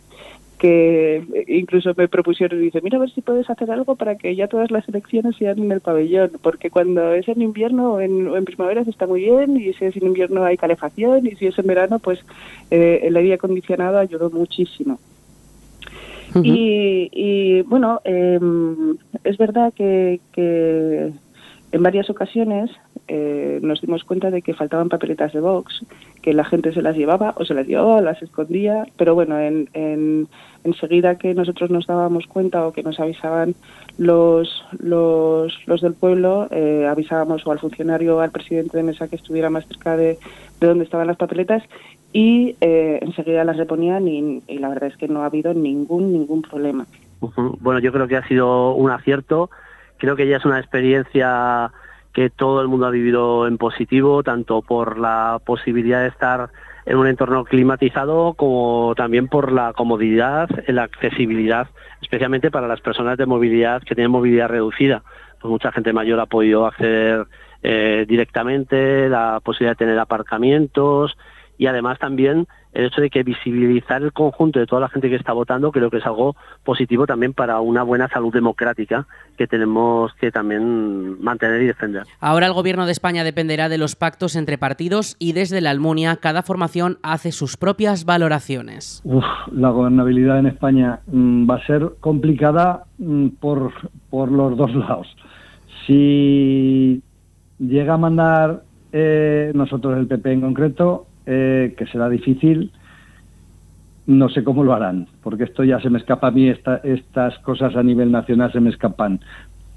que 0.59 1.23
incluso 1.49 1.93
me 1.97 2.09
propusieron 2.09 2.59
y 2.59 2.65
dice, 2.65 2.81
mira 2.81 2.97
a 2.97 3.01
ver 3.01 3.11
si 3.11 3.21
puedes 3.21 3.49
hacer 3.51 3.71
algo 3.71 3.95
para 3.95 4.17
que 4.17 4.35
ya 4.35 4.49
todas 4.49 4.71
las 4.71 4.89
elecciones 4.89 5.37
sean 5.37 5.59
en 5.59 5.71
el 5.71 5.81
pabellón, 5.81 6.33
porque 6.43 6.71
cuando 6.71 7.13
es 7.13 7.29
en 7.29 7.43
invierno 7.43 7.95
o 7.95 8.01
en, 8.01 8.45
primavera 8.45 8.85
se 8.85 8.91
está 8.91 9.07
muy 9.07 9.23
bien 9.23 9.57
y 9.57 9.73
si 9.75 9.85
es 9.85 9.97
en 9.97 10.07
invierno 10.07 10.45
hay 10.45 10.57
calefacción 10.57 11.27
y 11.27 11.35
si 11.37 11.47
es 11.47 11.59
en 11.59 11.67
verano 11.67 11.99
pues 11.99 12.21
eh, 12.71 13.01
el 13.03 13.17
aire 13.17 13.35
acondicionado 13.35 13.99
ayudó 13.99 14.31
muchísimo. 14.31 14.99
y, 16.43 17.63
bueno, 17.63 18.01
em, 18.05 18.97
es 19.25 19.39
verdad 19.39 19.73
que, 19.73 20.21
que 20.33 21.13
en 21.73 21.83
varias 21.83 22.11
ocasiones 22.11 22.71
eh, 23.09 23.59
nos 23.63 23.81
dimos 23.81 24.05
cuenta 24.05 24.31
de 24.31 24.43
que 24.43 24.55
faltaban 24.55 24.89
papeletas 24.89 25.33
de 25.33 25.41
Vox, 25.41 25.85
que 26.26 26.35
la 26.35 26.45
gente 26.45 26.73
se 26.73 26.83
las 26.83 26.97
llevaba 26.97 27.35
o 27.37 27.45
se 27.45 27.54
las 27.54 27.68
llevaba 27.68 27.99
o 27.99 28.00
las 28.00 28.21
escondía, 28.21 28.85
pero 28.97 29.14
bueno, 29.14 29.38
en, 29.38 29.71
en, 29.75 30.26
enseguida 30.64 31.18
que 31.18 31.35
nosotros 31.35 31.71
nos 31.71 31.87
dábamos 31.87 32.26
cuenta 32.26 32.66
o 32.66 32.73
que 32.73 32.83
nos 32.83 32.99
avisaban 32.99 33.54
los, 33.97 34.64
los, 34.80 35.56
los 35.66 35.80
del 35.83 35.95
pueblo, 35.95 36.49
eh, 36.50 36.85
avisábamos 36.90 37.47
o 37.47 37.52
al 37.52 37.61
funcionario 37.61 38.16
o 38.16 38.21
al 38.23 38.33
presidente 38.33 38.76
de 38.76 38.83
mesa 38.83 39.06
que 39.06 39.14
estuviera 39.14 39.50
más 39.50 39.68
cerca 39.68 39.97
de, 39.97 40.18
de 40.59 40.66
donde 40.66 40.83
estaban 40.83 41.06
las 41.06 41.16
papeletas 41.16 41.62
y 42.12 42.56
eh, 42.61 42.99
enseguida 43.02 43.45
las 43.45 43.56
reponían 43.56 44.09
y, 44.09 44.42
y, 44.49 44.59
la 44.59 44.71
verdad 44.71 44.88
es 44.88 44.97
que 44.97 45.06
no 45.06 45.23
ha 45.23 45.26
habido 45.26 45.54
ningún, 45.54 46.12
ningún 46.12 46.42
problema. 46.42 46.87
Bueno, 47.61 47.78
yo 47.78 47.92
creo 47.92 48.09
que 48.09 48.16
ha 48.16 48.26
sido 48.26 48.75
un 48.75 48.90
acierto, 48.90 49.49
creo 49.99 50.16
que 50.16 50.26
ya 50.26 50.38
es 50.38 50.45
una 50.45 50.59
experiencia 50.59 51.71
que 52.17 52.31
todo 52.31 52.63
el 52.63 52.69
mundo 52.69 52.87
ha 52.87 52.91
vivido 52.91 53.47
en 53.47 53.59
positivo, 53.59 54.23
tanto 54.23 54.63
por 54.63 54.99
la 54.99 55.39
posibilidad 55.45 56.01
de 56.01 56.09
estar 56.09 56.49
en 56.87 56.97
un 56.97 57.07
entorno 57.09 57.45
climatizado 57.45 58.33
como 58.33 58.95
también 58.97 59.29
por 59.29 59.53
la 59.53 59.75
comodidad, 59.75 60.49
la 60.67 60.85
accesibilidad, 60.85 61.69
especialmente 62.01 62.51
para 62.51 62.69
las 62.69 62.81
personas 62.81 63.19
de 63.19 63.27
movilidad 63.27 63.83
que 63.83 63.95
tienen 63.95 64.11
movilidad 64.11 64.49
reducida. 64.49 65.03
Pues 65.39 65.51
mucha 65.51 65.71
gente 65.73 65.93
mayor 65.93 66.19
ha 66.19 66.25
podido 66.25 66.65
acceder 66.65 67.27
eh, 67.63 68.07
directamente, 68.09 69.11
la 69.11 69.41
posibilidad 69.45 69.73
de 69.73 69.85
tener 69.85 69.99
aparcamientos 69.99 71.19
y 71.59 71.67
además 71.67 71.99
también 71.99 72.47
el 72.73 72.87
hecho 72.87 73.01
de 73.01 73.09
que 73.09 73.23
visibilizar 73.23 74.03
el 74.03 74.13
conjunto 74.13 74.59
de 74.59 74.67
toda 74.67 74.83
la 74.83 74.89
gente 74.89 75.09
que 75.09 75.17
está 75.17 75.33
votando 75.33 75.73
creo 75.73 75.91
que 75.91 75.97
es 75.97 76.07
algo 76.07 76.37
positivo 76.63 77.07
también 77.07 77.33
para 77.33 77.61
una 77.61 77.83
buena 77.83 78.09
salud 78.09 78.33
democrática 78.33 79.07
que 79.39 79.47
tenemos 79.47 80.13
que 80.21 80.31
también 80.31 81.23
mantener 81.23 81.63
y 81.63 81.67
defender. 81.67 82.03
Ahora 82.21 82.47
el 82.47 82.53
gobierno 82.53 82.85
de 82.85 82.93
España 82.93 83.25
dependerá 83.25 83.69
de 83.69 83.79
los 83.79 83.97
pactos 83.97 84.37
entre 84.37 84.59
partidos 84.59 85.17
y 85.19 85.33
desde 85.33 85.61
la 85.61 85.71
Almunia 85.71 86.17
cada 86.17 86.43
formación 86.43 86.99
hace 87.03 87.33
sus 87.33 87.57
propias 87.57 88.05
valoraciones. 88.05 89.03
la 89.53 89.71
gobernabilidad 89.71 90.39
en 90.39 90.47
España 90.47 91.01
mm, 91.07 91.49
va 91.49 91.57
a 91.57 91.67
ser 91.67 91.93
complicada 92.01 92.85
mm, 92.99 93.29
por, 93.41 93.73
por 94.11 94.31
los 94.31 94.57
dos 94.57 94.75
lados. 94.75 95.07
Si 95.87 97.03
llega 97.59 97.95
a 97.95 97.99
mandar 97.99 98.63
eh, 98.93 99.53
nosotros 99.55 99.97
el 99.99 100.07
PP 100.07 100.33
en 100.33 100.41
concreto, 100.41 101.07
eh, 101.26 101.75
que 101.76 101.87
será 101.87 102.09
difícil. 102.09 102.71
No 104.06 104.28
sé 104.28 104.45
cómo 104.45 104.62
lo 104.62 104.73
harán, 104.73 105.09
porque 105.23 105.45
esto 105.45 105.64
ya 105.64 105.80
se 105.80 105.90
me 105.90 105.99
escapa 105.99 106.28
a 106.28 106.30
mí, 106.30 106.49
estas 106.49 107.38
cosas 107.40 107.75
a 107.75 107.83
nivel 107.83 108.12
nacional 108.12 108.52
se 108.52 108.61
me 108.61 108.71
escapan. 108.71 109.21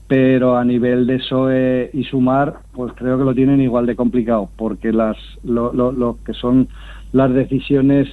Pero 0.08 0.58
a 0.58 0.64
nivel 0.64 1.08
de 1.08 1.20
SOE 1.20 1.90
y 1.94 2.04
Sumar, 2.04 2.60
pues 2.74 2.94
creo 2.94 3.18
que 3.18 3.24
lo 3.24 3.34
tienen 3.34 3.62
igual 3.62 3.86
de 3.88 3.96
complicado, 3.96 4.50
porque 4.56 4.92
las, 4.92 5.18
lo, 5.44 5.74
lo, 5.74 6.18
que 6.24 6.34
son 6.34 6.68
las 7.12 7.34
decisiones 7.34 8.08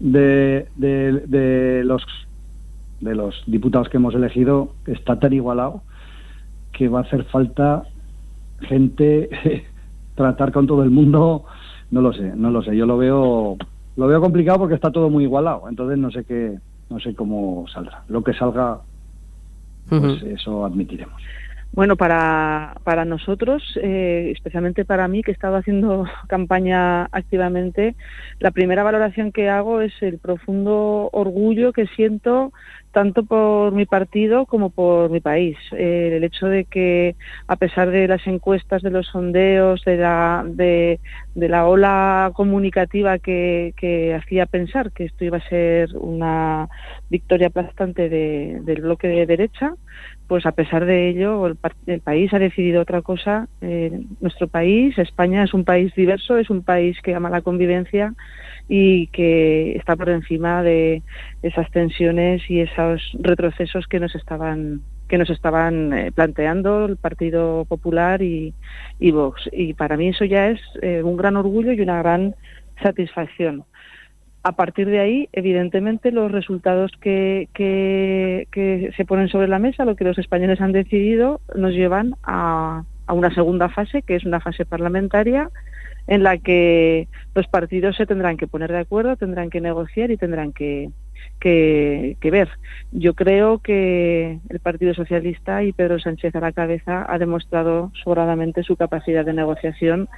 de, 0.00 0.66
de, 0.76 1.82
los, 1.84 2.04
de 3.00 3.14
los 3.14 3.42
diputados 3.46 3.88
que 3.88 3.96
hemos 3.96 4.14
elegido 4.14 4.70
está 4.86 5.18
tan 5.18 5.32
igualado 5.32 5.82
que 6.72 6.88
va 6.88 7.00
a 7.00 7.02
hacer 7.02 7.24
falta 7.24 7.84
gente 8.60 9.64
tratar 10.14 10.52
con 10.52 10.66
todo 10.66 10.82
el 10.82 10.90
mundo 10.90 11.44
no 11.94 12.00
lo 12.00 12.12
sé, 12.12 12.32
no 12.34 12.50
lo 12.50 12.60
sé. 12.60 12.76
Yo 12.76 12.86
lo 12.86 12.98
veo, 12.98 13.56
lo 13.96 14.06
veo 14.08 14.20
complicado 14.20 14.58
porque 14.58 14.74
está 14.74 14.90
todo 14.90 15.08
muy 15.08 15.22
igualado. 15.22 15.68
Entonces 15.68 15.96
no 15.96 16.10
sé 16.10 16.24
qué, 16.24 16.58
no 16.90 16.98
sé 16.98 17.14
cómo 17.14 17.66
saldrá. 17.72 18.02
Lo 18.08 18.24
que 18.24 18.34
salga, 18.34 18.80
pues 19.88 20.20
eso 20.24 20.64
admitiremos. 20.64 21.22
Bueno, 21.74 21.96
para, 21.96 22.76
para 22.84 23.04
nosotros, 23.04 23.76
eh, 23.82 24.30
especialmente 24.32 24.84
para 24.84 25.08
mí, 25.08 25.24
que 25.24 25.32
he 25.32 25.34
estado 25.34 25.56
haciendo 25.56 26.04
campaña 26.28 27.06
activamente, 27.06 27.96
la 28.38 28.52
primera 28.52 28.84
valoración 28.84 29.32
que 29.32 29.48
hago 29.48 29.80
es 29.80 29.92
el 30.00 30.20
profundo 30.20 31.10
orgullo 31.12 31.72
que 31.72 31.88
siento 31.88 32.52
tanto 32.94 33.24
por 33.24 33.72
mi 33.72 33.86
partido 33.86 34.46
como 34.46 34.70
por 34.70 35.10
mi 35.10 35.18
país. 35.20 35.58
Eh, 35.72 36.12
el 36.16 36.22
hecho 36.22 36.46
de 36.46 36.64
que, 36.64 37.16
a 37.48 37.56
pesar 37.56 37.90
de 37.90 38.06
las 38.06 38.24
encuestas, 38.28 38.82
de 38.82 38.90
los 38.90 39.08
sondeos, 39.08 39.82
de 39.84 39.96
la, 39.96 40.44
de, 40.46 41.00
la 41.34 41.66
ola 41.66 42.30
comunicativa 42.34 43.18
que, 43.18 43.74
hacía 44.16 44.46
pensar 44.46 44.92
que 44.92 45.06
esto 45.06 45.24
iba 45.24 45.38
a 45.38 45.48
ser 45.48 45.90
una 45.96 46.68
victoria 47.10 47.48
aplastante 47.48 48.08
del 48.08 48.80
bloque 48.80 49.08
de 49.08 49.26
derecha, 49.26 49.74
pues 50.26 50.46
a 50.46 50.52
pesar 50.52 50.84
de 50.86 51.08
ello 51.08 51.46
el, 51.46 52.00
país 52.00 52.32
ha 52.32 52.38
decidido 52.38 52.82
otra 52.82 53.02
cosa. 53.02 53.48
Eh, 53.60 54.00
nuestro 54.20 54.48
país, 54.48 54.96
España, 54.98 55.44
es 55.44 55.54
un 55.54 55.64
país 55.64 55.94
diverso, 55.94 56.38
es 56.38 56.50
un 56.50 56.62
país 56.62 56.96
que 57.02 57.14
ama 57.14 57.30
la 57.30 57.42
convivencia 57.42 58.14
y 58.68 59.08
que 59.08 59.76
está 59.76 59.96
por 59.96 60.08
encima 60.08 60.62
de 60.62 61.02
esas 61.42 61.70
tensiones 61.70 62.48
y 62.48 62.60
esos 62.60 63.02
retrocesos 63.20 63.86
que 63.86 64.00
nos 64.00 64.14
estaban 64.14 64.80
que 65.08 65.18
nos 65.18 65.28
estaban 65.28 65.92
eh, 65.92 66.12
planteando 66.12 66.86
el 66.86 66.96
Partido 66.96 67.66
Popular 67.66 68.22
y, 68.22 68.54
y, 68.98 69.10
Vox. 69.10 69.50
Y 69.52 69.74
para 69.74 69.98
mí 69.98 70.08
eso 70.08 70.24
ya 70.24 70.48
es 70.48 70.60
eh, 70.80 71.02
un 71.02 71.18
gran 71.18 71.36
orgullo 71.36 71.72
y 71.72 71.80
una 71.82 71.98
gran 71.98 72.34
satisfacción. 72.82 73.64
A 74.46 74.52
partir 74.52 74.88
de 74.90 75.00
ahí, 75.00 75.28
evidentemente, 75.32 76.12
los 76.12 76.30
resultados 76.30 76.92
que, 77.00 77.48
que, 77.54 78.92
se 78.94 79.04
ponen 79.06 79.28
sobre 79.28 79.48
la 79.48 79.58
mesa, 79.58 79.86
lo 79.86 79.96
que 79.96 80.04
los 80.04 80.18
españoles 80.18 80.60
han 80.60 80.72
decidido, 80.72 81.40
nos 81.54 81.72
llevan 81.72 82.14
a, 82.22 82.84
a 83.06 83.12
una 83.14 83.34
segunda 83.34 83.70
fase, 83.70 84.02
que 84.02 84.16
es 84.16 84.24
una 84.26 84.40
fase 84.40 84.66
parlamentaria, 84.66 85.48
en 86.06 86.22
la 86.22 86.36
que 86.36 87.08
los 87.34 87.46
partidos 87.46 87.96
se 87.96 88.04
tendrán 88.04 88.36
que 88.36 88.46
poner 88.46 88.70
de 88.70 88.80
acuerdo, 88.80 89.16
tendrán 89.16 89.48
que 89.48 89.62
negociar 89.62 90.10
y 90.10 90.18
tendrán 90.18 90.52
que, 90.52 90.90
que, 91.40 92.16
ver. 92.22 92.48
Yo 92.92 93.14
creo 93.14 93.58
que 93.58 94.38
el 94.48 94.60
Partido 94.60 94.94
Socialista 94.94 95.62
y 95.62 95.72
Pedro 95.72 95.98
Sánchez 95.98 96.34
a 96.34 96.40
la 96.40 96.52
cabeza 96.52 97.04
ha 97.08 97.18
demostrado 97.18 97.92
sobradamente 98.02 98.62
su 98.62 98.76
capacidad 98.76 99.24
de 99.24 99.34
negociación 99.34 100.08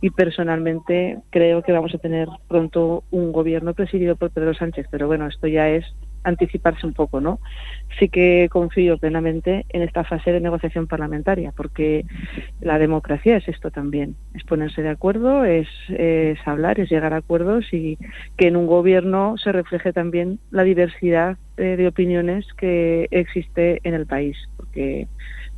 y 0.00 0.10
personalmente 0.10 1.18
creo 1.30 1.62
que 1.62 1.72
vamos 1.72 1.94
a 1.94 1.98
tener 1.98 2.28
pronto 2.48 3.02
un 3.10 3.32
gobierno 3.32 3.74
presidido 3.74 4.16
por 4.16 4.30
Pedro 4.30 4.54
Sánchez. 4.54 4.86
Pero 4.90 5.06
bueno, 5.06 5.26
esto 5.26 5.48
ya 5.48 5.68
es 5.68 5.84
anticiparse 6.26 6.86
un 6.86 6.92
poco, 6.92 7.20
¿no? 7.20 7.40
Sí 7.98 8.08
que 8.08 8.48
confío 8.50 8.98
plenamente 8.98 9.64
en 9.70 9.82
esta 9.82 10.04
fase 10.04 10.32
de 10.32 10.40
negociación 10.40 10.86
parlamentaria, 10.86 11.52
porque 11.56 12.04
la 12.60 12.78
democracia 12.78 13.36
es 13.36 13.48
esto 13.48 13.70
también, 13.70 14.16
es 14.34 14.44
ponerse 14.44 14.82
de 14.82 14.90
acuerdo, 14.90 15.44
es, 15.44 15.68
hablar, 16.44 16.80
es 16.80 16.90
llegar 16.90 17.14
a 17.14 17.18
acuerdos 17.18 17.72
y 17.72 17.96
que 18.36 18.48
en 18.48 18.56
un 18.56 18.66
gobierno 18.66 19.36
se 19.38 19.52
refleje 19.52 19.92
también 19.92 20.38
la 20.50 20.64
diversidad 20.64 21.38
eh, 21.56 21.76
de 21.76 21.86
opiniones 21.86 22.44
que 22.54 23.06
existe 23.10 23.80
en 23.84 23.94
el 23.94 24.06
país, 24.06 24.36
porque 24.56 25.06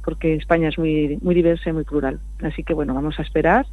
porque 0.09 0.37
España 0.37 0.71
es 0.71 0.79
muy 0.79 1.19
muy 1.21 1.35
diversa 1.35 1.69
y 1.69 1.75
muy 1.75 1.85
plural. 1.85 2.19
Así 2.43 2.65
que 2.65 2.73
bueno, 2.73 2.95
vamos 2.95 3.19
a 3.19 3.23
esperar 3.23 3.67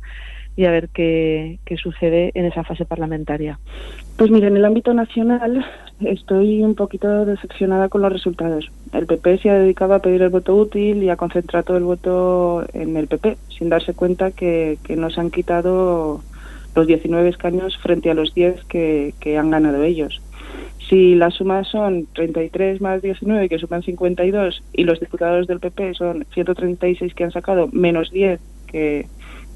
y 0.58 0.65
a 0.65 0.72
ver 0.72 0.89
qué, 0.89 1.60
qué 1.63 1.77
sucede 1.77 2.32
en 2.34 2.44
esa 2.44 2.65
fase 2.65 2.84
parlamentaria. 2.84 3.58
Pues 4.18 4.30
mira, 4.32 4.50
en 4.50 4.58
el 4.58 4.65
ámbito 4.65 4.94
nacional 4.94 5.65
estoy 6.01 6.62
un 6.62 6.75
poquito 6.75 7.24
decepcionada 7.24 7.88
con 7.88 8.01
los 8.01 8.12
resultados. 8.12 8.70
El 8.92 9.06
PP 9.06 9.38
se 9.38 9.50
ha 9.50 9.54
dedicado 9.54 9.94
a 9.94 10.00
pedir 10.00 10.24
el 10.24 10.30
voto 10.30 10.54
útil 10.58 11.04
y 11.04 11.10
a 11.10 11.15
concentrar 11.15 11.63
todo 11.63 11.77
el 11.77 11.86
voto 11.86 12.65
en 12.74 12.98
el 12.98 13.08
PP, 13.08 13.38
sin 13.58 13.70
darse 13.70 13.94
cuenta 13.94 14.32
que, 14.32 14.77
que 14.84 14.98
nos 14.98 15.18
han 15.18 15.32
quitado 15.32 16.20
los 16.75 16.86
19 16.86 17.30
escaños 17.30 17.77
frente 17.77 18.12
a 18.12 18.13
los 18.13 18.34
10 18.34 18.65
que, 18.65 19.13
que 19.22 19.38
han 19.38 19.51
ganado 19.51 19.84
ellos. 19.84 20.22
Si 20.89 21.15
las 21.15 21.34
sumas 21.34 21.68
son 21.68 22.08
33 22.13 22.80
más 22.80 23.01
19, 23.01 23.50
que 23.50 23.58
suman 23.58 23.82
52, 23.82 24.63
y 24.74 24.84
los 24.84 25.00
diputados 25.00 25.48
del 25.48 25.60
PP 25.60 25.96
son 25.96 26.25
136 26.34 27.13
que 27.15 27.24
han 27.24 27.32
sacado, 27.32 27.70
menos 27.72 28.12
10 28.12 28.39
que, 28.68 29.08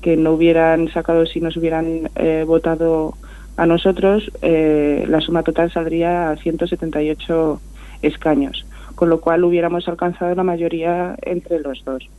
que 0.02 0.18
no 0.18 0.34
hubieran 0.34 0.90
sacado 0.90 1.26
si 1.26 1.40
nos 1.40 1.56
hubieran 1.58 2.10
eh, 2.16 2.44
votado 2.48 3.14
a 3.58 3.66
nosotros, 3.66 4.32
eh, 4.42 5.06
la 5.08 5.20
suma 5.20 5.44
total 5.44 5.72
saldría 5.72 6.32
a 6.32 6.38
178 6.38 7.62
escaños, 8.02 8.66
con 8.96 9.10
lo 9.10 9.20
cual 9.20 9.44
hubiéramos 9.44 9.88
alcanzado 9.88 10.34
la 10.34 10.44
mayoría 10.44 11.16
entre 11.22 11.60
los 11.60 11.84
dos. 11.84 12.10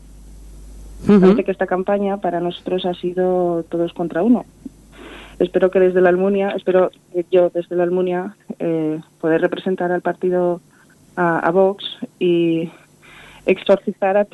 Parece 1.07 1.45
que 1.45 1.51
esta 1.51 1.67
campaña 1.67 2.19
para 2.19 2.41
nosotros 2.41 2.85
ha 2.85 2.93
sido 2.93 3.65
todos 3.71 3.95
contra 3.95 4.23
uno. 4.23 4.45
Espero 5.41 5.71
que 5.71 5.81
desde 5.81 6.03
la 6.03 6.11
Almunia, 6.11 6.51
espero 6.51 6.91
que 7.13 7.25
yo 7.31 7.49
desde 7.49 7.75
la 7.75 7.85
Almunia 7.85 8.37
eh, 8.59 9.01
poder 9.23 9.41
representar 9.41 9.91
al 9.91 10.03
partido 10.03 10.61
a, 11.17 11.51
Vox 11.51 11.83
y 12.19 12.71
exorcizar 13.47 14.19
a, 14.19 14.27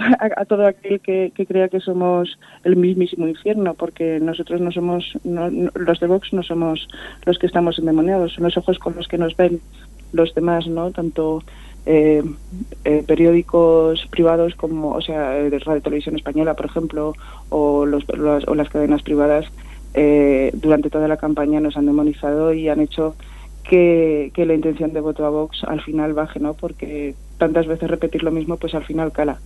todo 0.48 0.66
aquel 0.66 1.00
que, 1.00 1.30
crea 1.46 1.68
que 1.68 1.78
somos 1.78 2.36
el 2.64 2.74
mismísimo 2.74 3.28
infierno, 3.28 3.74
porque 3.74 4.18
nosotros 4.20 4.60
no 4.60 4.72
somos, 4.72 5.16
los 5.24 6.00
de 6.00 6.06
Vox 6.08 6.32
no 6.32 6.42
somos 6.42 6.88
los 7.24 7.38
que 7.38 7.46
estamos 7.46 7.78
endemoniados, 7.78 8.32
son 8.32 8.42
los 8.42 8.56
ojos 8.56 8.80
con 8.80 8.96
los 8.96 9.06
que 9.06 9.16
nos 9.16 9.36
ven 9.36 9.60
los 10.12 10.34
demás, 10.34 10.66
¿no? 10.66 10.90
Tanto 10.90 11.44
eh, 11.86 12.24
eh, 12.84 13.04
periódicos 13.06 14.04
privados 14.10 14.56
como, 14.56 14.90
o 14.90 15.00
sea, 15.00 15.30
de 15.34 15.58
Radio 15.60 15.82
Televisión 15.82 16.16
Española, 16.16 16.54
por 16.54 16.66
ejemplo, 16.66 17.14
o, 17.48 17.86
los, 17.86 18.04
o 18.08 18.54
las 18.56 18.68
cadenas 18.70 19.02
privadas, 19.02 19.46
eh, 19.98 20.50
durante 20.52 20.90
toda 20.90 21.08
la 21.08 21.16
campaña 21.16 21.58
nos 21.58 21.78
han 21.78 21.86
demonizado 21.86 22.52
y 22.52 22.68
han 22.68 22.80
hecho 22.80 23.16
que, 23.64 24.30
la 24.36 24.54
intención 24.54 24.92
de 24.92 25.00
voto 25.00 25.24
a 25.24 25.30
Vox 25.30 25.64
al 25.64 25.80
final 25.80 26.12
baje, 26.12 26.38
¿no? 26.38 26.52
Porque 26.52 27.14
tantas 27.38 27.66
veces 27.66 27.90
repetir 27.90 28.22
lo 28.22 28.30
mismo, 28.30 28.58
pues 28.58 28.74
al 28.74 28.84
final 28.84 29.10
cala. 29.10 29.38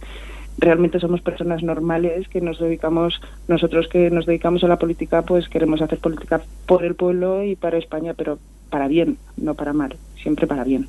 Realmente 0.58 0.98
somos 0.98 1.22
personas 1.22 1.62
normales 1.62 2.28
que 2.28 2.40
nos 2.40 2.58
dedicamos, 2.58 3.20
nosotros 3.46 3.86
que 3.88 4.10
nos 4.10 4.26
dedicamos 4.26 4.64
a 4.64 4.68
la 4.68 4.78
política, 4.78 5.22
pues 5.22 5.48
queremos 5.48 5.80
hacer 5.82 6.00
política 6.00 6.40
por 6.66 6.84
el 6.84 6.96
pueblo 6.96 7.44
y 7.44 7.54
para 7.54 7.78
España, 7.78 8.14
pero 8.16 8.38
para 8.70 8.88
bien, 8.88 9.18
no 9.36 9.54
para 9.54 9.72
mal, 9.72 9.96
siempre 10.16 10.48
para 10.48 10.64
bien. 10.64 10.88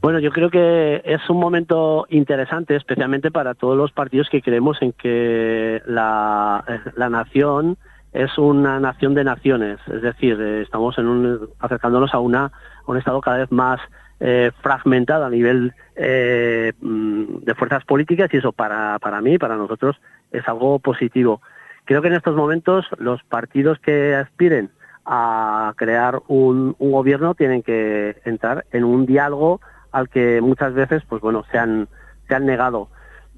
Bueno, 0.00 0.18
yo 0.20 0.30
creo 0.30 0.48
que 0.48 1.02
es 1.04 1.20
un 1.28 1.36
momento 1.36 2.06
interesante, 2.08 2.74
especialmente 2.74 3.30
para 3.30 3.52
todos 3.52 3.76
los 3.76 3.92
partidos 3.92 4.30
que 4.30 4.40
creemos 4.40 4.80
en 4.80 4.92
que 4.92 5.82
la, 5.84 6.64
la 6.96 7.10
nación 7.10 7.76
es 8.12 8.36
una 8.38 8.80
nación 8.80 9.14
de 9.14 9.24
naciones, 9.24 9.78
es 9.86 10.02
decir, 10.02 10.40
estamos 10.40 10.98
en 10.98 11.06
un, 11.06 11.48
acercándonos 11.60 12.12
a, 12.12 12.18
una, 12.18 12.52
un 12.86 12.96
estado 12.96 13.20
cada 13.20 13.38
vez 13.38 13.52
más 13.52 13.80
eh, 14.18 14.50
fragmentada 14.60 15.26
a 15.26 15.30
nivel 15.30 15.72
eh, 15.96 16.72
mm, 16.80 17.44
de 17.44 17.54
fuerzas 17.54 17.84
políticas 17.84 18.28
y 18.32 18.38
eso 18.38 18.52
para, 18.52 18.98
para 18.98 19.20
mí, 19.20 19.38
para 19.38 19.56
nosotros, 19.56 19.96
es 20.32 20.46
algo 20.48 20.78
positivo. 20.78 21.40
Creo 21.84 22.02
que 22.02 22.08
en 22.08 22.14
estos 22.14 22.36
momentos 22.36 22.86
los 22.98 23.22
partidos 23.22 23.78
que 23.78 24.14
aspiren 24.14 24.70
a 25.06 25.72
crear 25.76 26.20
un, 26.28 26.76
gobierno 26.78 27.34
tienen 27.34 27.62
que 27.62 28.16
entrar 28.24 28.66
en 28.72 28.84
un 28.84 29.06
diálogo 29.06 29.60
al 29.92 30.08
que 30.08 30.40
muchas 30.40 30.74
veces 30.74 31.02
pues 31.08 31.22
bueno 31.22 31.44
se 31.50 31.58
han 31.58 31.88
negado. 32.28 32.88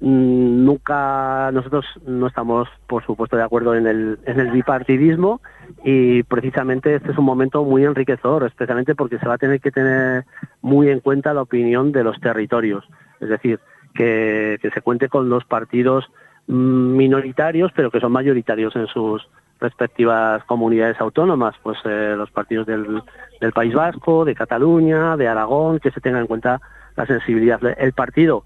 Mm, 0.05 0.65
nunca 0.65 1.49
nosotros 1.53 1.85
no 2.05 2.27
estamos 2.27 2.67
por 2.87 3.05
supuesto 3.05 3.37
de 3.37 3.43
acuerdo 3.43 3.73
en 3.73 3.87
el, 3.87 4.19
en 4.25 4.37
el 4.37 4.51
bipartidismo 4.51 5.39
y 5.85 6.23
precisamente 6.23 6.95
este 6.95 7.13
es 7.13 7.17
un 7.17 7.23
momento 7.23 7.63
muy 7.63 7.85
enriquecedor 7.85 8.43
especialmente 8.43 8.95
porque 8.95 9.17
se 9.17 9.25
va 9.25 9.35
a 9.35 9.37
tener 9.37 9.61
que 9.61 9.71
tener 9.71 10.25
muy 10.61 10.89
en 10.89 10.99
cuenta 10.99 11.33
la 11.33 11.43
opinión 11.43 11.93
de 11.93 12.03
los 12.03 12.19
territorios. 12.19 12.83
Es 13.21 13.29
decir 13.29 13.61
que, 13.95 14.59
se 14.61 14.81
cuente 14.81 15.07
con 15.07 15.29
los 15.29 15.45
partidos 15.45 16.11
minoritarios 16.47 17.71
pero 17.73 17.89
que 17.89 18.01
son 18.01 18.11
mayoritarios 18.11 18.75
en 18.75 18.87
sus 18.87 19.25
respectivas 19.61 20.43
comunidades 20.43 20.99
autónomas 20.99 21.55
pues 21.63 21.77
eh, 21.85 22.15
los 22.17 22.29
partidos 22.29 22.67
del, 22.67 23.01
del 23.39 23.53
País 23.53 23.73
Vasco 23.73 24.25
de 24.25 24.35
Cataluña 24.35 25.15
de 25.15 25.29
Aragón 25.29 25.79
que 25.79 25.91
se 25.91 26.01
tenga 26.01 26.19
en 26.19 26.27
cuenta 26.27 26.59
la 26.97 27.05
sensibilidad. 27.05 27.61
El 27.77 27.93
partido 27.93 28.43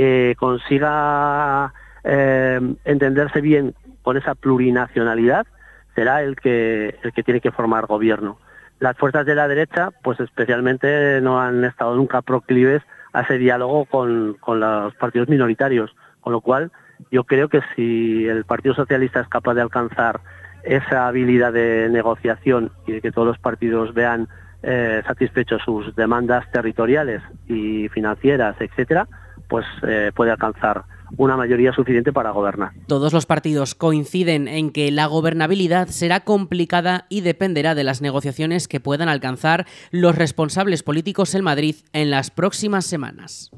que 0.00 0.34
consiga 0.38 1.74
eh, 2.04 2.58
entenderse 2.86 3.42
bien 3.42 3.74
con 4.00 4.16
esa 4.16 4.34
plurinacionalidad 4.34 5.46
será 5.94 6.22
el 6.22 6.36
que 6.36 6.98
el 7.02 7.12
que 7.12 7.22
tiene 7.22 7.42
que 7.42 7.50
formar 7.50 7.84
gobierno. 7.84 8.38
Las 8.78 8.96
fuerzas 8.96 9.26
de 9.26 9.34
la 9.34 9.46
derecha, 9.46 9.90
pues 10.02 10.18
especialmente 10.18 11.20
no 11.20 11.38
han 11.38 11.64
estado 11.64 11.96
nunca 11.96 12.22
proclives 12.22 12.80
a 13.12 13.20
ese 13.20 13.36
diálogo 13.36 13.84
con, 13.84 14.38
con 14.40 14.58
los 14.58 14.94
partidos 14.94 15.28
minoritarios, 15.28 15.94
con 16.22 16.32
lo 16.32 16.40
cual 16.40 16.72
yo 17.10 17.24
creo 17.24 17.50
que 17.50 17.60
si 17.76 18.26
el 18.26 18.46
Partido 18.46 18.74
Socialista 18.74 19.20
es 19.20 19.28
capaz 19.28 19.52
de 19.52 19.60
alcanzar 19.60 20.22
esa 20.62 21.08
habilidad 21.08 21.52
de 21.52 21.90
negociación 21.90 22.72
y 22.86 22.92
de 22.92 23.00
que 23.02 23.12
todos 23.12 23.28
los 23.28 23.38
partidos 23.38 23.92
vean 23.92 24.28
eh, 24.62 25.02
satisfechos 25.06 25.60
sus 25.62 25.94
demandas 25.94 26.50
territoriales 26.52 27.20
y 27.48 27.90
financieras, 27.90 28.56
etcétera, 28.60 29.06
pues 29.50 29.66
eh, 29.86 30.12
puede 30.14 30.30
alcanzar 30.30 30.84
una 31.16 31.36
mayoría 31.36 31.72
suficiente 31.72 32.12
para 32.12 32.30
gobernar. 32.30 32.70
Todos 32.86 33.12
los 33.12 33.26
partidos 33.26 33.74
coinciden 33.74 34.48
en 34.48 34.70
que 34.70 34.90
la 34.92 35.06
gobernabilidad 35.06 35.88
será 35.88 36.20
complicada 36.20 37.06
y 37.08 37.20
dependerá 37.20 37.74
de 37.74 37.84
las 37.84 38.00
negociaciones 38.00 38.68
que 38.68 38.80
puedan 38.80 39.08
alcanzar 39.08 39.66
los 39.90 40.14
responsables 40.14 40.82
políticos 40.82 41.34
en 41.34 41.44
Madrid 41.44 41.74
en 41.92 42.10
las 42.10 42.30
próximas 42.30 42.86
semanas. 42.86 43.50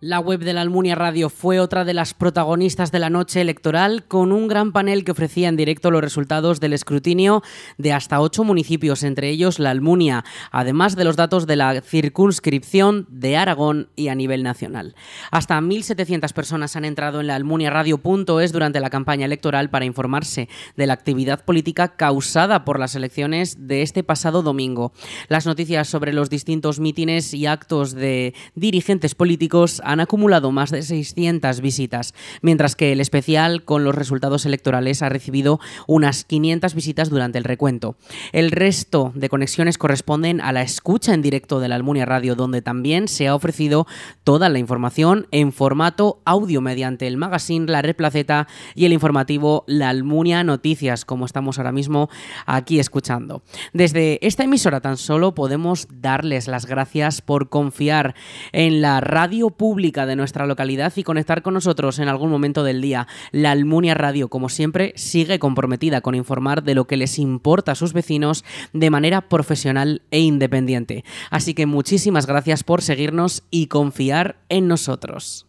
La 0.00 0.20
web 0.20 0.40
de 0.40 0.52
la 0.52 0.60
Almunia 0.60 0.94
Radio 0.94 1.30
fue 1.30 1.58
otra 1.58 1.86
de 1.86 1.94
las 1.94 2.12
protagonistas 2.12 2.92
de 2.92 2.98
la 2.98 3.08
noche 3.08 3.40
electoral, 3.40 4.04
con 4.04 4.30
un 4.30 4.46
gran 4.46 4.72
panel 4.72 5.04
que 5.04 5.12
ofrecía 5.12 5.48
en 5.48 5.56
directo 5.56 5.90
los 5.90 6.02
resultados 6.02 6.60
del 6.60 6.74
escrutinio 6.74 7.42
de 7.78 7.94
hasta 7.94 8.20
ocho 8.20 8.44
municipios, 8.44 9.02
entre 9.04 9.30
ellos 9.30 9.58
la 9.58 9.70
Almunia, 9.70 10.22
además 10.52 10.96
de 10.96 11.04
los 11.04 11.16
datos 11.16 11.46
de 11.46 11.56
la 11.56 11.80
circunscripción 11.80 13.06
de 13.08 13.38
Aragón 13.38 13.88
y 13.96 14.08
a 14.08 14.14
nivel 14.14 14.42
nacional. 14.42 14.94
Hasta 15.30 15.58
1.700 15.58 16.30
personas 16.34 16.76
han 16.76 16.84
entrado 16.84 17.20
en 17.20 17.28
la 17.28 17.36
almuniaradio.es 17.36 18.52
durante 18.52 18.80
la 18.80 18.90
campaña 18.90 19.24
electoral 19.24 19.70
para 19.70 19.86
informarse 19.86 20.50
de 20.76 20.86
la 20.86 20.92
actividad 20.92 21.42
política 21.46 21.96
causada 21.96 22.66
por 22.66 22.78
las 22.78 22.96
elecciones 22.96 23.66
de 23.66 23.80
este 23.80 24.04
pasado 24.04 24.42
domingo. 24.42 24.92
Las 25.28 25.46
noticias 25.46 25.88
sobre 25.88 26.12
los 26.12 26.28
distintos 26.28 26.80
mítines 26.80 27.32
y 27.32 27.46
actos 27.46 27.94
de 27.94 28.34
dirigentes 28.54 29.14
políticos 29.14 29.80
han 29.86 29.95
han 29.96 30.00
acumulado 30.00 30.52
más 30.52 30.70
de 30.70 30.82
600 30.82 31.60
visitas, 31.60 32.14
mientras 32.42 32.76
que 32.76 32.92
el 32.92 33.00
especial 33.00 33.64
con 33.64 33.82
los 33.82 33.94
resultados 33.94 34.44
electorales 34.44 35.02
ha 35.02 35.08
recibido 35.08 35.58
unas 35.86 36.24
500 36.24 36.74
visitas 36.74 37.08
durante 37.08 37.38
el 37.38 37.44
recuento. 37.44 37.96
El 38.32 38.50
resto 38.50 39.12
de 39.14 39.30
conexiones 39.30 39.78
corresponden 39.78 40.40
a 40.42 40.52
la 40.52 40.62
escucha 40.62 41.14
en 41.14 41.22
directo 41.22 41.60
de 41.60 41.68
la 41.68 41.76
Almunia 41.76 42.04
Radio, 42.04 42.34
donde 42.34 42.60
también 42.60 43.08
se 43.08 43.26
ha 43.26 43.34
ofrecido 43.34 43.86
toda 44.22 44.50
la 44.50 44.58
información 44.58 45.28
en 45.30 45.52
formato 45.52 46.20
audio 46.24 46.60
mediante 46.60 47.06
el 47.06 47.16
magazine 47.16 47.66
La 47.66 47.80
Red 47.80 47.96
Placeta 47.96 48.48
y 48.74 48.84
el 48.84 48.92
informativo 48.92 49.64
La 49.66 49.88
Almunia 49.88 50.44
Noticias, 50.44 51.06
como 51.06 51.24
estamos 51.24 51.58
ahora 51.58 51.72
mismo 51.72 52.10
aquí 52.44 52.78
escuchando. 52.78 53.42
Desde 53.72 54.18
esta 54.26 54.44
emisora 54.44 54.80
tan 54.80 54.98
solo 54.98 55.34
podemos 55.34 55.88
darles 55.90 56.48
las 56.48 56.66
gracias 56.66 57.22
por 57.22 57.48
confiar 57.48 58.14
en 58.52 58.82
la 58.82 59.00
radio 59.00 59.48
pública 59.50 59.75
de 59.76 60.16
nuestra 60.16 60.46
localidad 60.46 60.92
y 60.96 61.02
conectar 61.02 61.42
con 61.42 61.54
nosotros 61.54 61.98
en 61.98 62.08
algún 62.08 62.30
momento 62.30 62.64
del 62.64 62.80
día. 62.80 63.06
La 63.30 63.50
Almunia 63.50 63.94
Radio, 63.94 64.28
como 64.28 64.48
siempre, 64.48 64.92
sigue 64.96 65.38
comprometida 65.38 66.00
con 66.00 66.14
informar 66.14 66.62
de 66.62 66.74
lo 66.74 66.86
que 66.86 66.96
les 66.96 67.18
importa 67.18 67.72
a 67.72 67.74
sus 67.76 67.92
vecinos 67.92 68.44
de 68.72 68.90
manera 68.90 69.28
profesional 69.28 70.02
e 70.10 70.20
independiente. 70.20 71.04
Así 71.30 71.54
que 71.54 71.66
muchísimas 71.66 72.26
gracias 72.26 72.64
por 72.64 72.82
seguirnos 72.82 73.42
y 73.50 73.66
confiar 73.66 74.36
en 74.48 74.66
nosotros. 74.66 75.46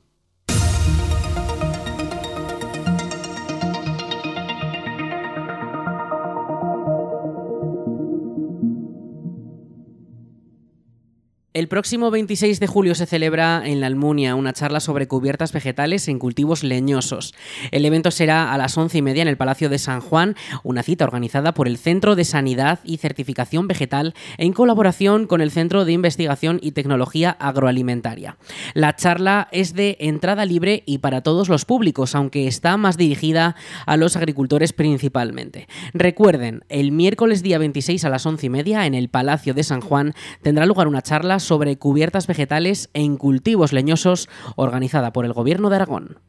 El 11.57 11.69
próximo 11.69 12.11
26 12.11 12.59
de 12.59 12.67
julio 12.67 12.93
se 12.93 13.07
celebra 13.07 13.63
en 13.65 13.81
la 13.81 13.87
Almunia 13.87 14.35
una 14.35 14.53
charla 14.53 14.79
sobre 14.79 15.07
cubiertas 15.07 15.53
vegetales 15.53 16.07
en 16.07 16.19
cultivos 16.19 16.63
leñosos. 16.63 17.33
El 17.71 17.83
evento 17.83 18.11
será 18.11 18.53
a 18.53 18.59
las 18.59 18.77
once 18.77 18.99
y 18.99 19.01
media 19.01 19.23
en 19.23 19.27
el 19.27 19.37
Palacio 19.37 19.67
de 19.67 19.79
San 19.79 19.99
Juan, 19.99 20.35
una 20.61 20.83
cita 20.83 21.05
organizada 21.05 21.55
por 21.55 21.67
el 21.67 21.79
Centro 21.79 22.15
de 22.15 22.25
Sanidad 22.25 22.77
y 22.83 22.97
Certificación 22.97 23.67
Vegetal 23.67 24.13
en 24.37 24.53
colaboración 24.53 25.25
con 25.25 25.41
el 25.41 25.49
Centro 25.49 25.83
de 25.83 25.93
Investigación 25.93 26.59
y 26.61 26.73
Tecnología 26.73 27.31
Agroalimentaria. 27.31 28.37
La 28.75 28.95
charla 28.95 29.47
es 29.51 29.73
de 29.73 29.97
entrada 29.99 30.45
libre 30.45 30.83
y 30.85 30.99
para 30.99 31.21
todos 31.21 31.49
los 31.49 31.65
públicos, 31.65 32.13
aunque 32.13 32.45
está 32.47 32.77
más 32.77 32.97
dirigida 32.97 33.55
a 33.87 33.97
los 33.97 34.15
agricultores 34.15 34.73
principalmente. 34.73 35.67
Recuerden, 35.95 36.65
el 36.69 36.91
miércoles 36.91 37.41
día 37.41 37.57
26 37.57 38.05
a 38.05 38.09
las 38.09 38.27
once 38.27 38.45
y 38.45 38.49
media 38.51 38.85
en 38.85 38.93
el 38.93 39.09
Palacio 39.09 39.55
de 39.55 39.63
San 39.63 39.81
Juan 39.81 40.13
tendrá 40.43 40.67
lugar 40.67 40.87
una 40.87 41.01
charla 41.01 41.39
sobre 41.47 41.77
cubiertas 41.77 42.27
vegetales 42.27 42.89
en 42.93 43.17
cultivos 43.17 43.73
leñosos 43.73 44.29
organizada 44.55 45.13
por 45.13 45.25
el 45.25 45.33
Gobierno 45.33 45.69
de 45.69 45.77
Aragón. 45.77 46.19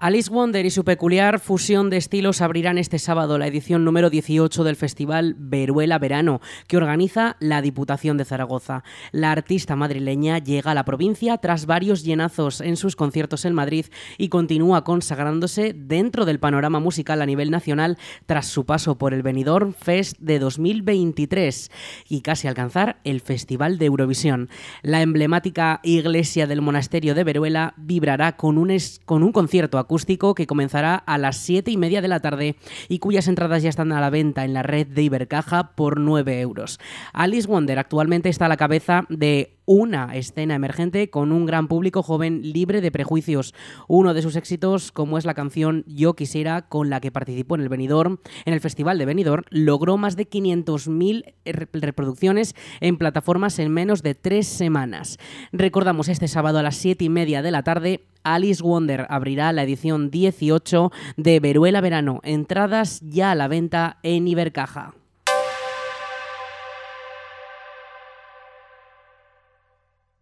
Alice 0.00 0.30
Wonder 0.30 0.64
y 0.64 0.70
su 0.70 0.84
peculiar 0.84 1.40
fusión 1.40 1.90
de 1.90 1.96
estilos 1.96 2.40
abrirán 2.40 2.78
este 2.78 3.00
sábado 3.00 3.36
la 3.36 3.48
edición 3.48 3.84
número 3.84 4.10
18 4.10 4.62
del 4.62 4.76
Festival 4.76 5.34
Veruela 5.36 5.98
Verano, 5.98 6.40
que 6.68 6.76
organiza 6.76 7.34
la 7.40 7.62
Diputación 7.62 8.16
de 8.16 8.24
Zaragoza. 8.24 8.84
La 9.10 9.32
artista 9.32 9.74
madrileña 9.74 10.38
llega 10.38 10.70
a 10.70 10.74
la 10.74 10.84
provincia 10.84 11.36
tras 11.38 11.66
varios 11.66 12.04
llenazos 12.04 12.60
en 12.60 12.76
sus 12.76 12.94
conciertos 12.94 13.44
en 13.44 13.54
Madrid 13.54 13.86
y 14.18 14.28
continúa 14.28 14.84
consagrándose 14.84 15.72
dentro 15.74 16.24
del 16.24 16.38
panorama 16.38 16.78
musical 16.78 17.20
a 17.20 17.26
nivel 17.26 17.50
nacional 17.50 17.98
tras 18.26 18.46
su 18.46 18.66
paso 18.66 18.98
por 18.98 19.12
el 19.14 19.24
Benidorm 19.24 19.72
Fest 19.72 20.16
de 20.20 20.38
2023 20.38 21.72
y 22.08 22.20
casi 22.20 22.46
alcanzar 22.46 23.00
el 23.02 23.20
Festival 23.20 23.78
de 23.78 23.86
Eurovisión. 23.86 24.48
La 24.82 25.02
emblemática 25.02 25.80
iglesia 25.82 26.46
del 26.46 26.62
monasterio 26.62 27.16
de 27.16 27.24
Veruela 27.24 27.74
vibrará 27.76 28.36
con 28.36 28.58
un, 28.58 28.72
con 29.04 29.24
un 29.24 29.32
concierto 29.32 29.76
a 29.76 29.87
acústico 29.88 30.34
que 30.34 30.46
comenzará 30.46 30.96
a 30.96 31.16
las 31.16 31.38
7 31.38 31.70
y 31.70 31.78
media 31.78 32.02
de 32.02 32.08
la 32.08 32.20
tarde 32.20 32.56
y 32.90 32.98
cuyas 32.98 33.26
entradas 33.26 33.62
ya 33.62 33.70
están 33.70 33.90
a 33.90 34.02
la 34.02 34.10
venta 34.10 34.44
en 34.44 34.52
la 34.52 34.62
red 34.62 34.86
de 34.86 35.02
Ibercaja 35.02 35.72
por 35.74 35.98
9 35.98 36.40
euros. 36.42 36.78
Alice 37.14 37.48
Wonder 37.48 37.78
actualmente 37.78 38.28
está 38.28 38.44
a 38.44 38.48
la 38.50 38.58
cabeza 38.58 39.06
de 39.08 39.57
una 39.68 40.16
escena 40.16 40.54
emergente 40.54 41.10
con 41.10 41.30
un 41.30 41.44
gran 41.44 41.68
público 41.68 42.02
joven 42.02 42.40
libre 42.42 42.80
de 42.80 42.90
prejuicios. 42.90 43.54
Uno 43.86 44.14
de 44.14 44.22
sus 44.22 44.34
éxitos, 44.34 44.92
como 44.92 45.18
es 45.18 45.26
la 45.26 45.34
canción 45.34 45.84
Yo 45.86 46.14
quisiera, 46.14 46.62
con 46.62 46.88
la 46.88 47.00
que 47.00 47.12
participó 47.12 47.54
en 47.54 47.60
el 47.60 47.68
Benidorm, 47.68 48.16
en 48.46 48.54
el 48.54 48.60
Festival 48.60 48.96
de 48.96 49.04
Benidorm, 49.04 49.44
logró 49.50 49.98
más 49.98 50.16
de 50.16 50.26
500.000 50.26 51.34
reproducciones 51.72 52.54
en 52.80 52.96
plataformas 52.96 53.58
en 53.58 53.70
menos 53.70 54.02
de 54.02 54.14
tres 54.14 54.46
semanas. 54.46 55.18
Recordamos 55.52 56.08
este 56.08 56.28
sábado 56.28 56.58
a 56.58 56.62
las 56.62 56.76
7 56.76 57.04
y 57.04 57.10
media 57.10 57.42
de 57.42 57.50
la 57.50 57.62
tarde 57.62 58.06
Alice 58.24 58.62
Wonder 58.62 59.06
abrirá 59.10 59.52
la 59.52 59.64
edición 59.64 60.10
18 60.10 60.90
de 61.18 61.40
Veruela 61.40 61.82
Verano. 61.82 62.20
Entradas 62.24 63.00
ya 63.02 63.32
a 63.32 63.34
la 63.34 63.48
venta 63.48 63.98
en 64.02 64.28
Ibercaja. 64.28 64.94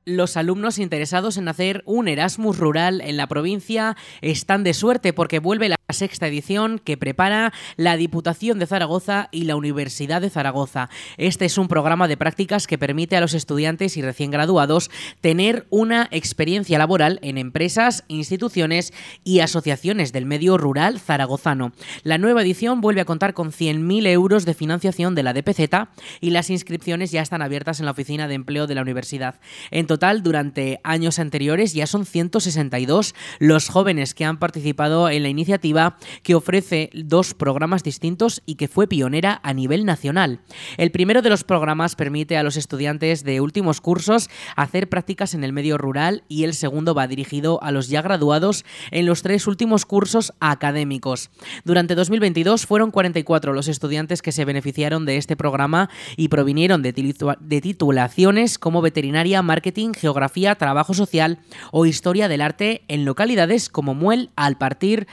Los 0.08 0.36
alumnos 0.36 0.78
interesados 0.78 1.36
en 1.36 1.48
hacer 1.48 1.82
un 1.84 2.06
Erasmus 2.06 2.58
rural 2.58 3.00
en 3.00 3.16
la 3.16 3.26
provincia 3.26 3.96
están 4.20 4.62
de 4.62 4.72
suerte 4.72 5.12
porque 5.12 5.40
vuelve 5.40 5.68
la 5.68 5.75
sexta 5.92 6.26
edición 6.26 6.80
que 6.80 6.96
prepara 6.96 7.52
la 7.76 7.96
Diputación 7.96 8.58
de 8.58 8.66
Zaragoza 8.66 9.28
y 9.30 9.44
la 9.44 9.54
Universidad 9.54 10.20
de 10.20 10.30
Zaragoza. 10.30 10.90
Este 11.16 11.44
es 11.44 11.58
un 11.58 11.68
programa 11.68 12.08
de 12.08 12.16
prácticas 12.16 12.66
que 12.66 12.76
permite 12.76 13.16
a 13.16 13.20
los 13.20 13.34
estudiantes 13.34 13.96
y 13.96 14.02
recién 14.02 14.32
graduados 14.32 14.90
tener 15.20 15.66
una 15.70 16.08
experiencia 16.10 16.78
laboral 16.78 17.20
en 17.22 17.38
empresas, 17.38 18.02
instituciones 18.08 18.92
y 19.22 19.40
asociaciones 19.40 20.12
del 20.12 20.26
medio 20.26 20.58
rural 20.58 20.98
zaragozano. 20.98 21.72
La 22.02 22.18
nueva 22.18 22.42
edición 22.42 22.80
vuelve 22.80 23.02
a 23.02 23.04
contar 23.04 23.32
con 23.32 23.52
100.000 23.52 24.08
euros 24.08 24.44
de 24.44 24.54
financiación 24.54 25.14
de 25.14 25.22
la 25.22 25.34
DPZ 25.34 25.88
y 26.20 26.30
las 26.30 26.50
inscripciones 26.50 27.12
ya 27.12 27.22
están 27.22 27.42
abiertas 27.42 27.78
en 27.78 27.86
la 27.86 27.92
Oficina 27.92 28.26
de 28.26 28.34
Empleo 28.34 28.66
de 28.66 28.74
la 28.74 28.82
Universidad. 28.82 29.38
En 29.70 29.86
total, 29.86 30.24
durante 30.24 30.80
años 30.82 31.20
anteriores 31.20 31.74
ya 31.74 31.86
son 31.86 32.06
162 32.06 33.14
los 33.38 33.68
jóvenes 33.68 34.14
que 34.14 34.24
han 34.24 34.38
participado 34.38 35.08
en 35.08 35.22
la 35.22 35.28
iniciativa 35.28 35.75
que 36.22 36.34
ofrece 36.34 36.90
dos 36.94 37.34
programas 37.34 37.82
distintos 37.82 38.42
y 38.46 38.56
que 38.56 38.68
fue 38.68 38.86
pionera 38.88 39.40
a 39.42 39.52
nivel 39.52 39.84
nacional. 39.84 40.40
El 40.76 40.90
primero 40.90 41.22
de 41.22 41.30
los 41.30 41.44
programas 41.44 41.96
permite 41.96 42.36
a 42.36 42.42
los 42.42 42.56
estudiantes 42.56 43.24
de 43.24 43.40
últimos 43.40 43.80
cursos 43.80 44.30
hacer 44.56 44.88
prácticas 44.88 45.34
en 45.34 45.44
el 45.44 45.52
medio 45.52 45.78
rural 45.78 46.24
y 46.28 46.44
el 46.44 46.54
segundo 46.54 46.94
va 46.94 47.06
dirigido 47.06 47.62
a 47.62 47.70
los 47.70 47.88
ya 47.88 48.02
graduados 48.02 48.64
en 48.90 49.06
los 49.06 49.22
tres 49.22 49.46
últimos 49.46 49.86
cursos 49.86 50.32
académicos. 50.40 51.30
Durante 51.64 51.94
2022 51.94 52.66
fueron 52.66 52.90
44 52.90 53.52
los 53.52 53.68
estudiantes 53.68 54.22
que 54.22 54.32
se 54.32 54.44
beneficiaron 54.44 55.04
de 55.04 55.16
este 55.16 55.36
programa 55.36 55.90
y 56.16 56.28
provinieron 56.28 56.82
de, 56.82 56.92
titulaciones 56.92 58.58
como 58.58 58.82
veterinaria, 58.82 59.42
marketing, 59.42 59.92
geografía, 59.92 60.54
trabajo 60.54 60.94
social 60.94 61.38
o 61.72 61.86
historia 61.86 62.28
del 62.28 62.40
arte 62.40 62.82
en 62.88 63.04
localidades 63.04 63.68
como 63.68 63.94
Muel, 63.94 64.30
Alpartir, 64.36 65.06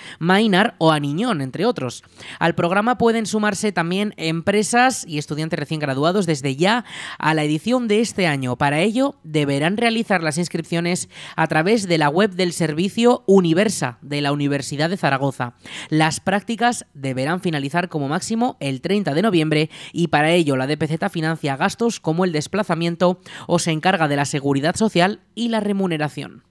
Mainar 0.53 0.75
o 0.77 0.91
Aniñón, 0.91 1.41
entre 1.41 1.65
otros. 1.65 2.03
Al 2.37 2.53
programa 2.53 2.99
pueden 2.99 3.25
sumarse 3.25 3.71
también 3.71 4.13
empresas 4.17 5.03
y 5.07 5.17
estudiantes 5.17 5.57
recién 5.57 5.79
graduados 5.79 6.27
desde 6.27 6.55
ya 6.55 6.85
a 7.17 7.33
la 7.33 7.43
edición 7.43 7.87
de 7.87 8.01
este 8.01 8.27
año. 8.27 8.55
Para 8.55 8.79
ello, 8.79 9.15
deberán 9.23 9.77
realizar 9.77 10.21
las 10.21 10.37
inscripciones 10.37 11.09
a 11.35 11.47
través 11.47 11.87
de 11.87 11.97
la 11.97 12.09
web 12.09 12.35
del 12.35 12.53
servicio 12.53 13.23
Universa 13.25 13.97
de 14.03 14.21
la 14.21 14.31
Universidad 14.31 14.91
de 14.91 14.97
Zaragoza. 14.97 15.55
Las 15.89 16.19
prácticas 16.19 16.85
deberán 16.93 17.41
finalizar 17.41 17.89
como 17.89 18.07
máximo 18.07 18.55
el 18.59 18.81
30 18.81 19.15
de 19.15 19.21
noviembre 19.23 19.69
y 19.91 20.09
para 20.09 20.33
ello 20.33 20.55
la 20.55 20.67
DPZ 20.67 21.09
financia 21.11 21.57
gastos 21.57 21.99
como 21.99 22.25
el 22.25 22.31
desplazamiento 22.31 23.19
o 23.47 23.57
se 23.57 23.71
encarga 23.71 24.07
de 24.07 24.17
la 24.17 24.25
seguridad 24.25 24.75
social 24.75 25.21
y 25.33 25.49
la 25.49 25.61
remuneración. 25.61 26.43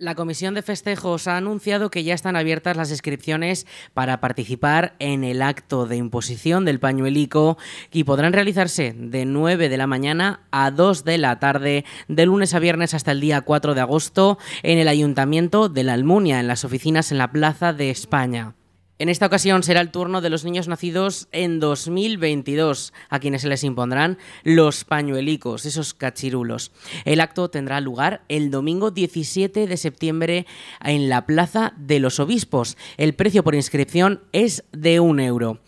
La 0.00 0.14
Comisión 0.14 0.54
de 0.54 0.62
Festejos 0.62 1.28
ha 1.28 1.36
anunciado 1.36 1.90
que 1.90 2.04
ya 2.04 2.14
están 2.14 2.34
abiertas 2.34 2.74
las 2.74 2.90
inscripciones 2.90 3.66
para 3.92 4.18
participar 4.18 4.94
en 4.98 5.24
el 5.24 5.42
acto 5.42 5.84
de 5.84 5.98
imposición 5.98 6.64
del 6.64 6.80
pañuelico 6.80 7.58
y 7.92 8.04
podrán 8.04 8.32
realizarse 8.32 8.94
de 8.96 9.26
9 9.26 9.68
de 9.68 9.76
la 9.76 9.86
mañana 9.86 10.40
a 10.52 10.70
2 10.70 11.04
de 11.04 11.18
la 11.18 11.38
tarde, 11.38 11.84
de 12.08 12.24
lunes 12.24 12.54
a 12.54 12.60
viernes 12.60 12.94
hasta 12.94 13.12
el 13.12 13.20
día 13.20 13.42
4 13.42 13.74
de 13.74 13.82
agosto, 13.82 14.38
en 14.62 14.78
el 14.78 14.88
Ayuntamiento 14.88 15.68
de 15.68 15.84
la 15.84 15.92
Almunia, 15.92 16.40
en 16.40 16.48
las 16.48 16.64
oficinas 16.64 17.12
en 17.12 17.18
la 17.18 17.30
Plaza 17.30 17.74
de 17.74 17.90
España. 17.90 18.54
En 19.00 19.08
esta 19.08 19.24
ocasión 19.24 19.62
será 19.62 19.80
el 19.80 19.90
turno 19.90 20.20
de 20.20 20.28
los 20.28 20.44
niños 20.44 20.68
nacidos 20.68 21.26
en 21.32 21.58
2022, 21.58 22.92
a 23.08 23.18
quienes 23.18 23.40
se 23.40 23.48
les 23.48 23.64
impondrán 23.64 24.18
los 24.44 24.84
pañuelicos, 24.84 25.64
esos 25.64 25.94
cachirulos. 25.94 26.70
El 27.06 27.22
acto 27.22 27.48
tendrá 27.48 27.80
lugar 27.80 28.20
el 28.28 28.50
domingo 28.50 28.90
17 28.90 29.66
de 29.66 29.76
septiembre 29.78 30.46
en 30.84 31.08
la 31.08 31.24
Plaza 31.24 31.72
de 31.78 31.98
los 31.98 32.20
Obispos. 32.20 32.76
El 32.98 33.14
precio 33.14 33.42
por 33.42 33.54
inscripción 33.54 34.20
es 34.32 34.64
de 34.70 35.00
un 35.00 35.18
euro. 35.18 35.60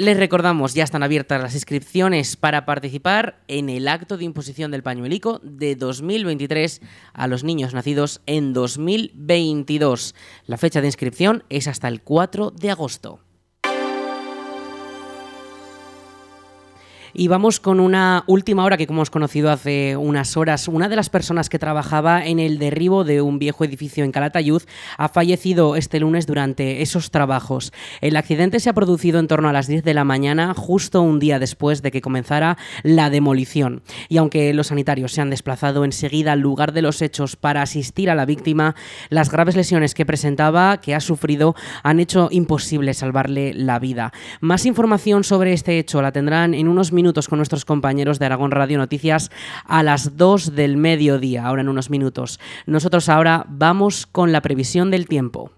Les 0.00 0.16
recordamos, 0.16 0.72
ya 0.72 0.82
están 0.82 1.02
abiertas 1.02 1.42
las 1.42 1.52
inscripciones 1.52 2.34
para 2.36 2.64
participar 2.64 3.42
en 3.48 3.68
el 3.68 3.86
acto 3.86 4.16
de 4.16 4.24
imposición 4.24 4.70
del 4.70 4.82
pañuelico 4.82 5.40
de 5.42 5.76
2023 5.76 6.80
a 7.12 7.26
los 7.26 7.44
niños 7.44 7.74
nacidos 7.74 8.22
en 8.24 8.54
2022. 8.54 10.14
La 10.46 10.56
fecha 10.56 10.80
de 10.80 10.86
inscripción 10.86 11.44
es 11.50 11.68
hasta 11.68 11.86
el 11.88 12.00
4 12.00 12.50
de 12.50 12.70
agosto. 12.70 13.20
Y 17.12 17.28
vamos 17.28 17.58
con 17.58 17.80
una 17.80 18.22
última 18.26 18.64
hora 18.64 18.76
que 18.76 18.86
como 18.86 19.00
hemos 19.00 19.10
conocido 19.10 19.50
hace 19.50 19.96
unas 19.96 20.36
horas. 20.36 20.68
Una 20.68 20.88
de 20.88 20.96
las 20.96 21.10
personas 21.10 21.48
que 21.48 21.58
trabajaba 21.58 22.24
en 22.24 22.38
el 22.38 22.58
derribo 22.58 23.02
de 23.02 23.20
un 23.20 23.38
viejo 23.38 23.64
edificio 23.64 24.04
en 24.04 24.12
Calatayud 24.12 24.62
ha 24.96 25.08
fallecido 25.08 25.74
este 25.74 25.98
lunes 25.98 26.26
durante 26.26 26.82
esos 26.82 27.10
trabajos. 27.10 27.72
El 28.00 28.16
accidente 28.16 28.60
se 28.60 28.70
ha 28.70 28.74
producido 28.74 29.18
en 29.18 29.26
torno 29.26 29.48
a 29.48 29.52
las 29.52 29.66
10 29.66 29.82
de 29.82 29.94
la 29.94 30.04
mañana, 30.04 30.54
justo 30.54 31.02
un 31.02 31.18
día 31.18 31.40
después 31.40 31.82
de 31.82 31.90
que 31.90 32.00
comenzara 32.00 32.56
la 32.84 33.10
demolición. 33.10 33.82
Y 34.08 34.18
aunque 34.18 34.54
los 34.54 34.68
sanitarios 34.68 35.12
se 35.12 35.20
han 35.20 35.30
desplazado 35.30 35.84
enseguida 35.84 36.32
al 36.32 36.40
lugar 36.40 36.72
de 36.72 36.82
los 36.82 37.02
hechos 37.02 37.34
para 37.34 37.62
asistir 37.62 38.08
a 38.10 38.14
la 38.14 38.26
víctima, 38.26 38.76
las 39.08 39.30
graves 39.30 39.56
lesiones 39.56 39.94
que 39.94 40.06
presentaba, 40.06 40.80
que 40.80 40.94
ha 40.94 41.00
sufrido, 41.00 41.56
han 41.82 41.98
hecho 41.98 42.28
imposible 42.30 42.94
salvarle 42.94 43.52
la 43.54 43.80
vida. 43.80 44.12
Más 44.40 44.64
información 44.64 45.24
sobre 45.24 45.52
este 45.52 45.78
hecho 45.78 46.02
la 46.02 46.12
tendrán 46.12 46.54
en 46.54 46.68
unos 46.68 46.92
minutos 46.92 46.99
minutos 47.00 47.28
con 47.28 47.38
nuestros 47.38 47.64
compañeros 47.64 48.18
de 48.18 48.26
Aragón 48.26 48.50
Radio 48.50 48.76
Noticias 48.76 49.30
a 49.64 49.82
las 49.82 50.18
2 50.18 50.54
del 50.54 50.76
mediodía, 50.76 51.46
ahora 51.46 51.62
en 51.62 51.70
unos 51.70 51.88
minutos. 51.88 52.38
Nosotros 52.66 53.08
ahora 53.08 53.46
vamos 53.48 54.06
con 54.06 54.32
la 54.32 54.42
previsión 54.42 54.90
del 54.90 55.08
tiempo. 55.08 55.50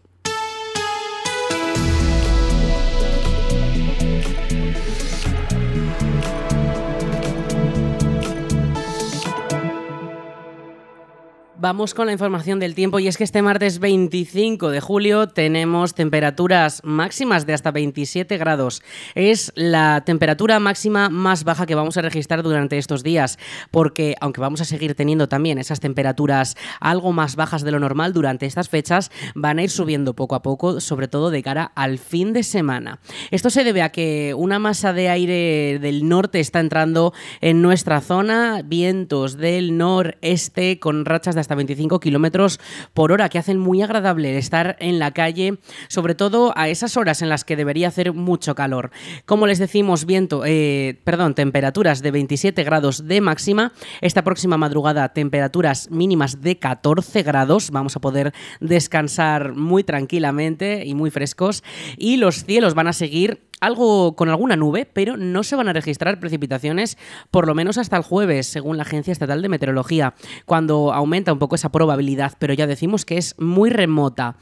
Vamos 11.63 11.95
con 11.95 12.07
la 12.07 12.13
información 12.13 12.59
del 12.59 12.75
tiempo 12.75 12.99
y 12.99 13.07
es 13.07 13.17
que 13.17 13.23
este 13.23 13.41
martes 13.41 13.79
25 13.79 14.71
de 14.71 14.81
julio 14.81 15.29
tenemos 15.29 15.95
temperaturas 15.95 16.81
máximas 16.83 17.47
de 17.47 17.55
hasta 17.55 17.71
27 17.71 18.37
grados. 18.37 18.83
Es 19.15 19.53
la 19.55 20.03
temperatura 20.05 20.59
máxima 20.59 21.09
más 21.09 21.45
baja 21.45 21.65
que 21.65 21.77
vamos 21.77 21.97
a 21.97 22.03
registrar 22.03 22.43
durante 22.43 22.79
estos 22.79 23.05
días 23.05 23.39
porque 23.71 24.17
aunque 24.21 24.41
vamos 24.41 24.61
a 24.61 24.65
seguir 24.65 24.97
teniendo 24.97 25.29
también 25.29 25.59
esas 25.59 25.79
temperaturas 25.79 26.57
algo 26.81 27.13
más 27.13 27.37
bajas 27.37 27.63
de 27.63 27.71
lo 27.71 27.79
normal 27.79 28.13
durante 28.13 28.47
estas 28.47 28.69
fechas, 28.69 29.13
van 29.37 29.61
a 29.61 29.63
ir 29.63 29.71
subiendo 29.71 30.15
poco 30.15 30.35
a 30.35 30.43
poco, 30.43 30.81
sobre 30.81 31.07
todo 31.07 31.31
de 31.31 31.45
cara 31.45 31.71
al 31.77 32.01
fin 32.01 32.33
de 32.33 32.43
semana. 32.43 32.99
Esto 33.31 33.51
se 33.51 33.63
debe 33.63 33.83
a 33.83 33.93
que 33.93 34.35
una 34.37 34.59
masa 34.59 34.93
de 34.93 35.11
aire 35.11 35.79
del 35.79 36.09
norte 36.09 36.41
está 36.41 36.59
entrando 36.59 37.15
en 37.41 37.63
nuestra 37.63 38.01
zona, 38.01 38.63
vientos 38.65 39.37
del 39.37 39.79
noreste 39.79 40.81
con 40.81 41.05
rachas 41.05 41.37
de 41.37 41.41
hasta 41.41 41.52
25 41.55 42.01
kilómetros 42.01 42.61
por 42.95 43.13
hora, 43.13 43.29
que 43.29 43.39
hacen 43.39 43.59
muy 43.59 43.83
agradable 43.83 44.39
estar 44.39 44.77
en 44.81 44.99
la 44.99 45.13
calle, 45.13 45.59
sobre 45.89 46.15
todo 46.15 46.53
a 46.57 46.69
esas 46.69 46.97
horas 46.97 47.23
en 47.23 47.29
las 47.29 47.45
que 47.45 47.57
debería 47.57 47.89
hacer 47.89 48.13
mucho 48.13 48.55
calor. 48.55 48.91
Como 49.27 49.47
les 49.47 49.59
decimos, 49.59 50.07
viento, 50.07 50.43
eh, 50.45 50.99
perdón, 51.05 51.35
temperaturas 51.35 52.03
de 52.03 52.11
27 52.11 52.65
grados 52.65 53.07
de 53.07 53.21
máxima. 53.21 53.73
Esta 54.01 54.23
próxima 54.23 54.57
madrugada, 54.57 55.13
temperaturas 55.13 55.91
mínimas 55.91 56.41
de 56.41 56.59
14 56.59 57.23
grados. 57.23 57.71
Vamos 57.71 57.97
a 57.97 58.01
poder 58.01 58.33
descansar 58.61 59.55
muy 59.55 59.85
tranquilamente 59.85 60.85
y 60.85 60.95
muy 60.95 61.11
frescos. 61.11 61.63
Y 61.97 62.17
los 62.17 62.45
cielos 62.45 62.75
van 62.75 62.89
a 62.89 62.93
seguir 62.93 63.52
algo 63.63 64.17
con 64.17 64.29
alguna 64.29 64.57
nube, 64.57 64.87
pero 64.93 65.17
no 65.17 65.45
se 65.45 65.55
van 65.55 65.69
a 65.69 65.73
registrar 65.73 66.19
precipitaciones 66.19 66.99
por 67.31 67.47
lo 67.47 67.55
menos 67.55 67.79
hasta 67.79 67.97
el 67.97 68.03
jueves, 68.03 68.49
según 68.49 68.77
la 68.77 68.83
Agencia 68.83 69.13
Estatal 69.13 69.41
de 69.41 69.49
Meteorología, 69.49 70.15
cuando 70.47 70.93
aumenta 70.93 71.33
un 71.33 71.39
poco 71.39 71.55
esa 71.55 71.71
probabilidad, 71.71 72.33
pero 72.41 72.55
ya 72.55 72.67
decimos 72.67 73.05
que 73.05 73.19
es 73.19 73.39
muy 73.39 73.71
remota. 73.71 74.37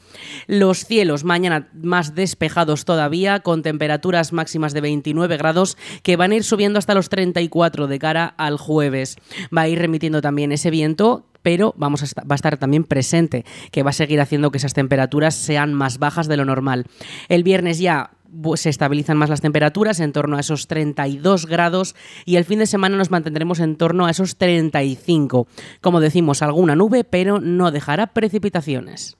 Los 0.46 0.87
cielos 0.87 1.24
mañana 1.24 1.68
más 1.74 2.14
despejados 2.14 2.87
todavía, 2.87 3.40
con 3.40 3.62
temperaturas 3.62 4.33
máximas 4.33 4.72
de 4.72 4.80
29 4.80 5.37
grados 5.37 5.76
que 6.02 6.16
van 6.16 6.33
a 6.33 6.37
ir 6.37 6.44
subiendo 6.44 6.78
hasta 6.78 6.94
los 6.94 7.11
34 7.11 7.88
de 7.88 7.98
cara 7.98 8.24
al 8.38 8.56
jueves. 8.56 9.18
Va 9.56 9.62
a 9.62 9.68
ir 9.68 9.78
remitiendo 9.78 10.22
también 10.22 10.50
ese 10.50 10.70
viento 10.70 11.26
pero 11.42 11.74
vamos 11.76 12.02
a 12.02 12.22
va 12.22 12.35
a 12.35 12.37
estar 12.37 12.59
también 12.59 12.85
presente, 12.85 13.44
que 13.70 13.83
va 13.83 13.90
a 13.90 13.94
seguir 13.94 14.20
haciendo 14.20 14.50
que 14.50 14.59
esas 14.59 14.74
temperaturas 14.74 15.35
sean 15.35 15.72
más 15.72 15.98
bajas 15.98 16.28
de 16.28 16.37
lo 16.37 16.44
normal. 16.44 16.87
El 17.28 17.44
viernes 17.44 17.78
ya 17.78 18.11
se 18.57 18.69
estabilizan 18.69 19.16
más 19.16 19.31
las 19.31 19.40
temperaturas 19.40 20.01
en 20.01 20.12
torno 20.12 20.37
a 20.37 20.40
esos 20.40 20.66
32 20.66 21.47
grados 21.47 21.95
y 22.25 22.37
el 22.37 22.45
fin 22.45 22.59
de 22.59 22.66
semana 22.66 22.97
nos 22.97 23.11
mantendremos 23.11 23.61
en 23.61 23.77
torno 23.77 24.07
a 24.07 24.11
esos 24.11 24.37
35. 24.37 25.47
Como 25.81 26.01
decimos, 26.01 26.43
alguna 26.43 26.77
nube, 26.77 27.05
pero 27.05 27.40
no 27.40 27.71
dejará 27.71 28.09
precipitaciones. 28.09 29.19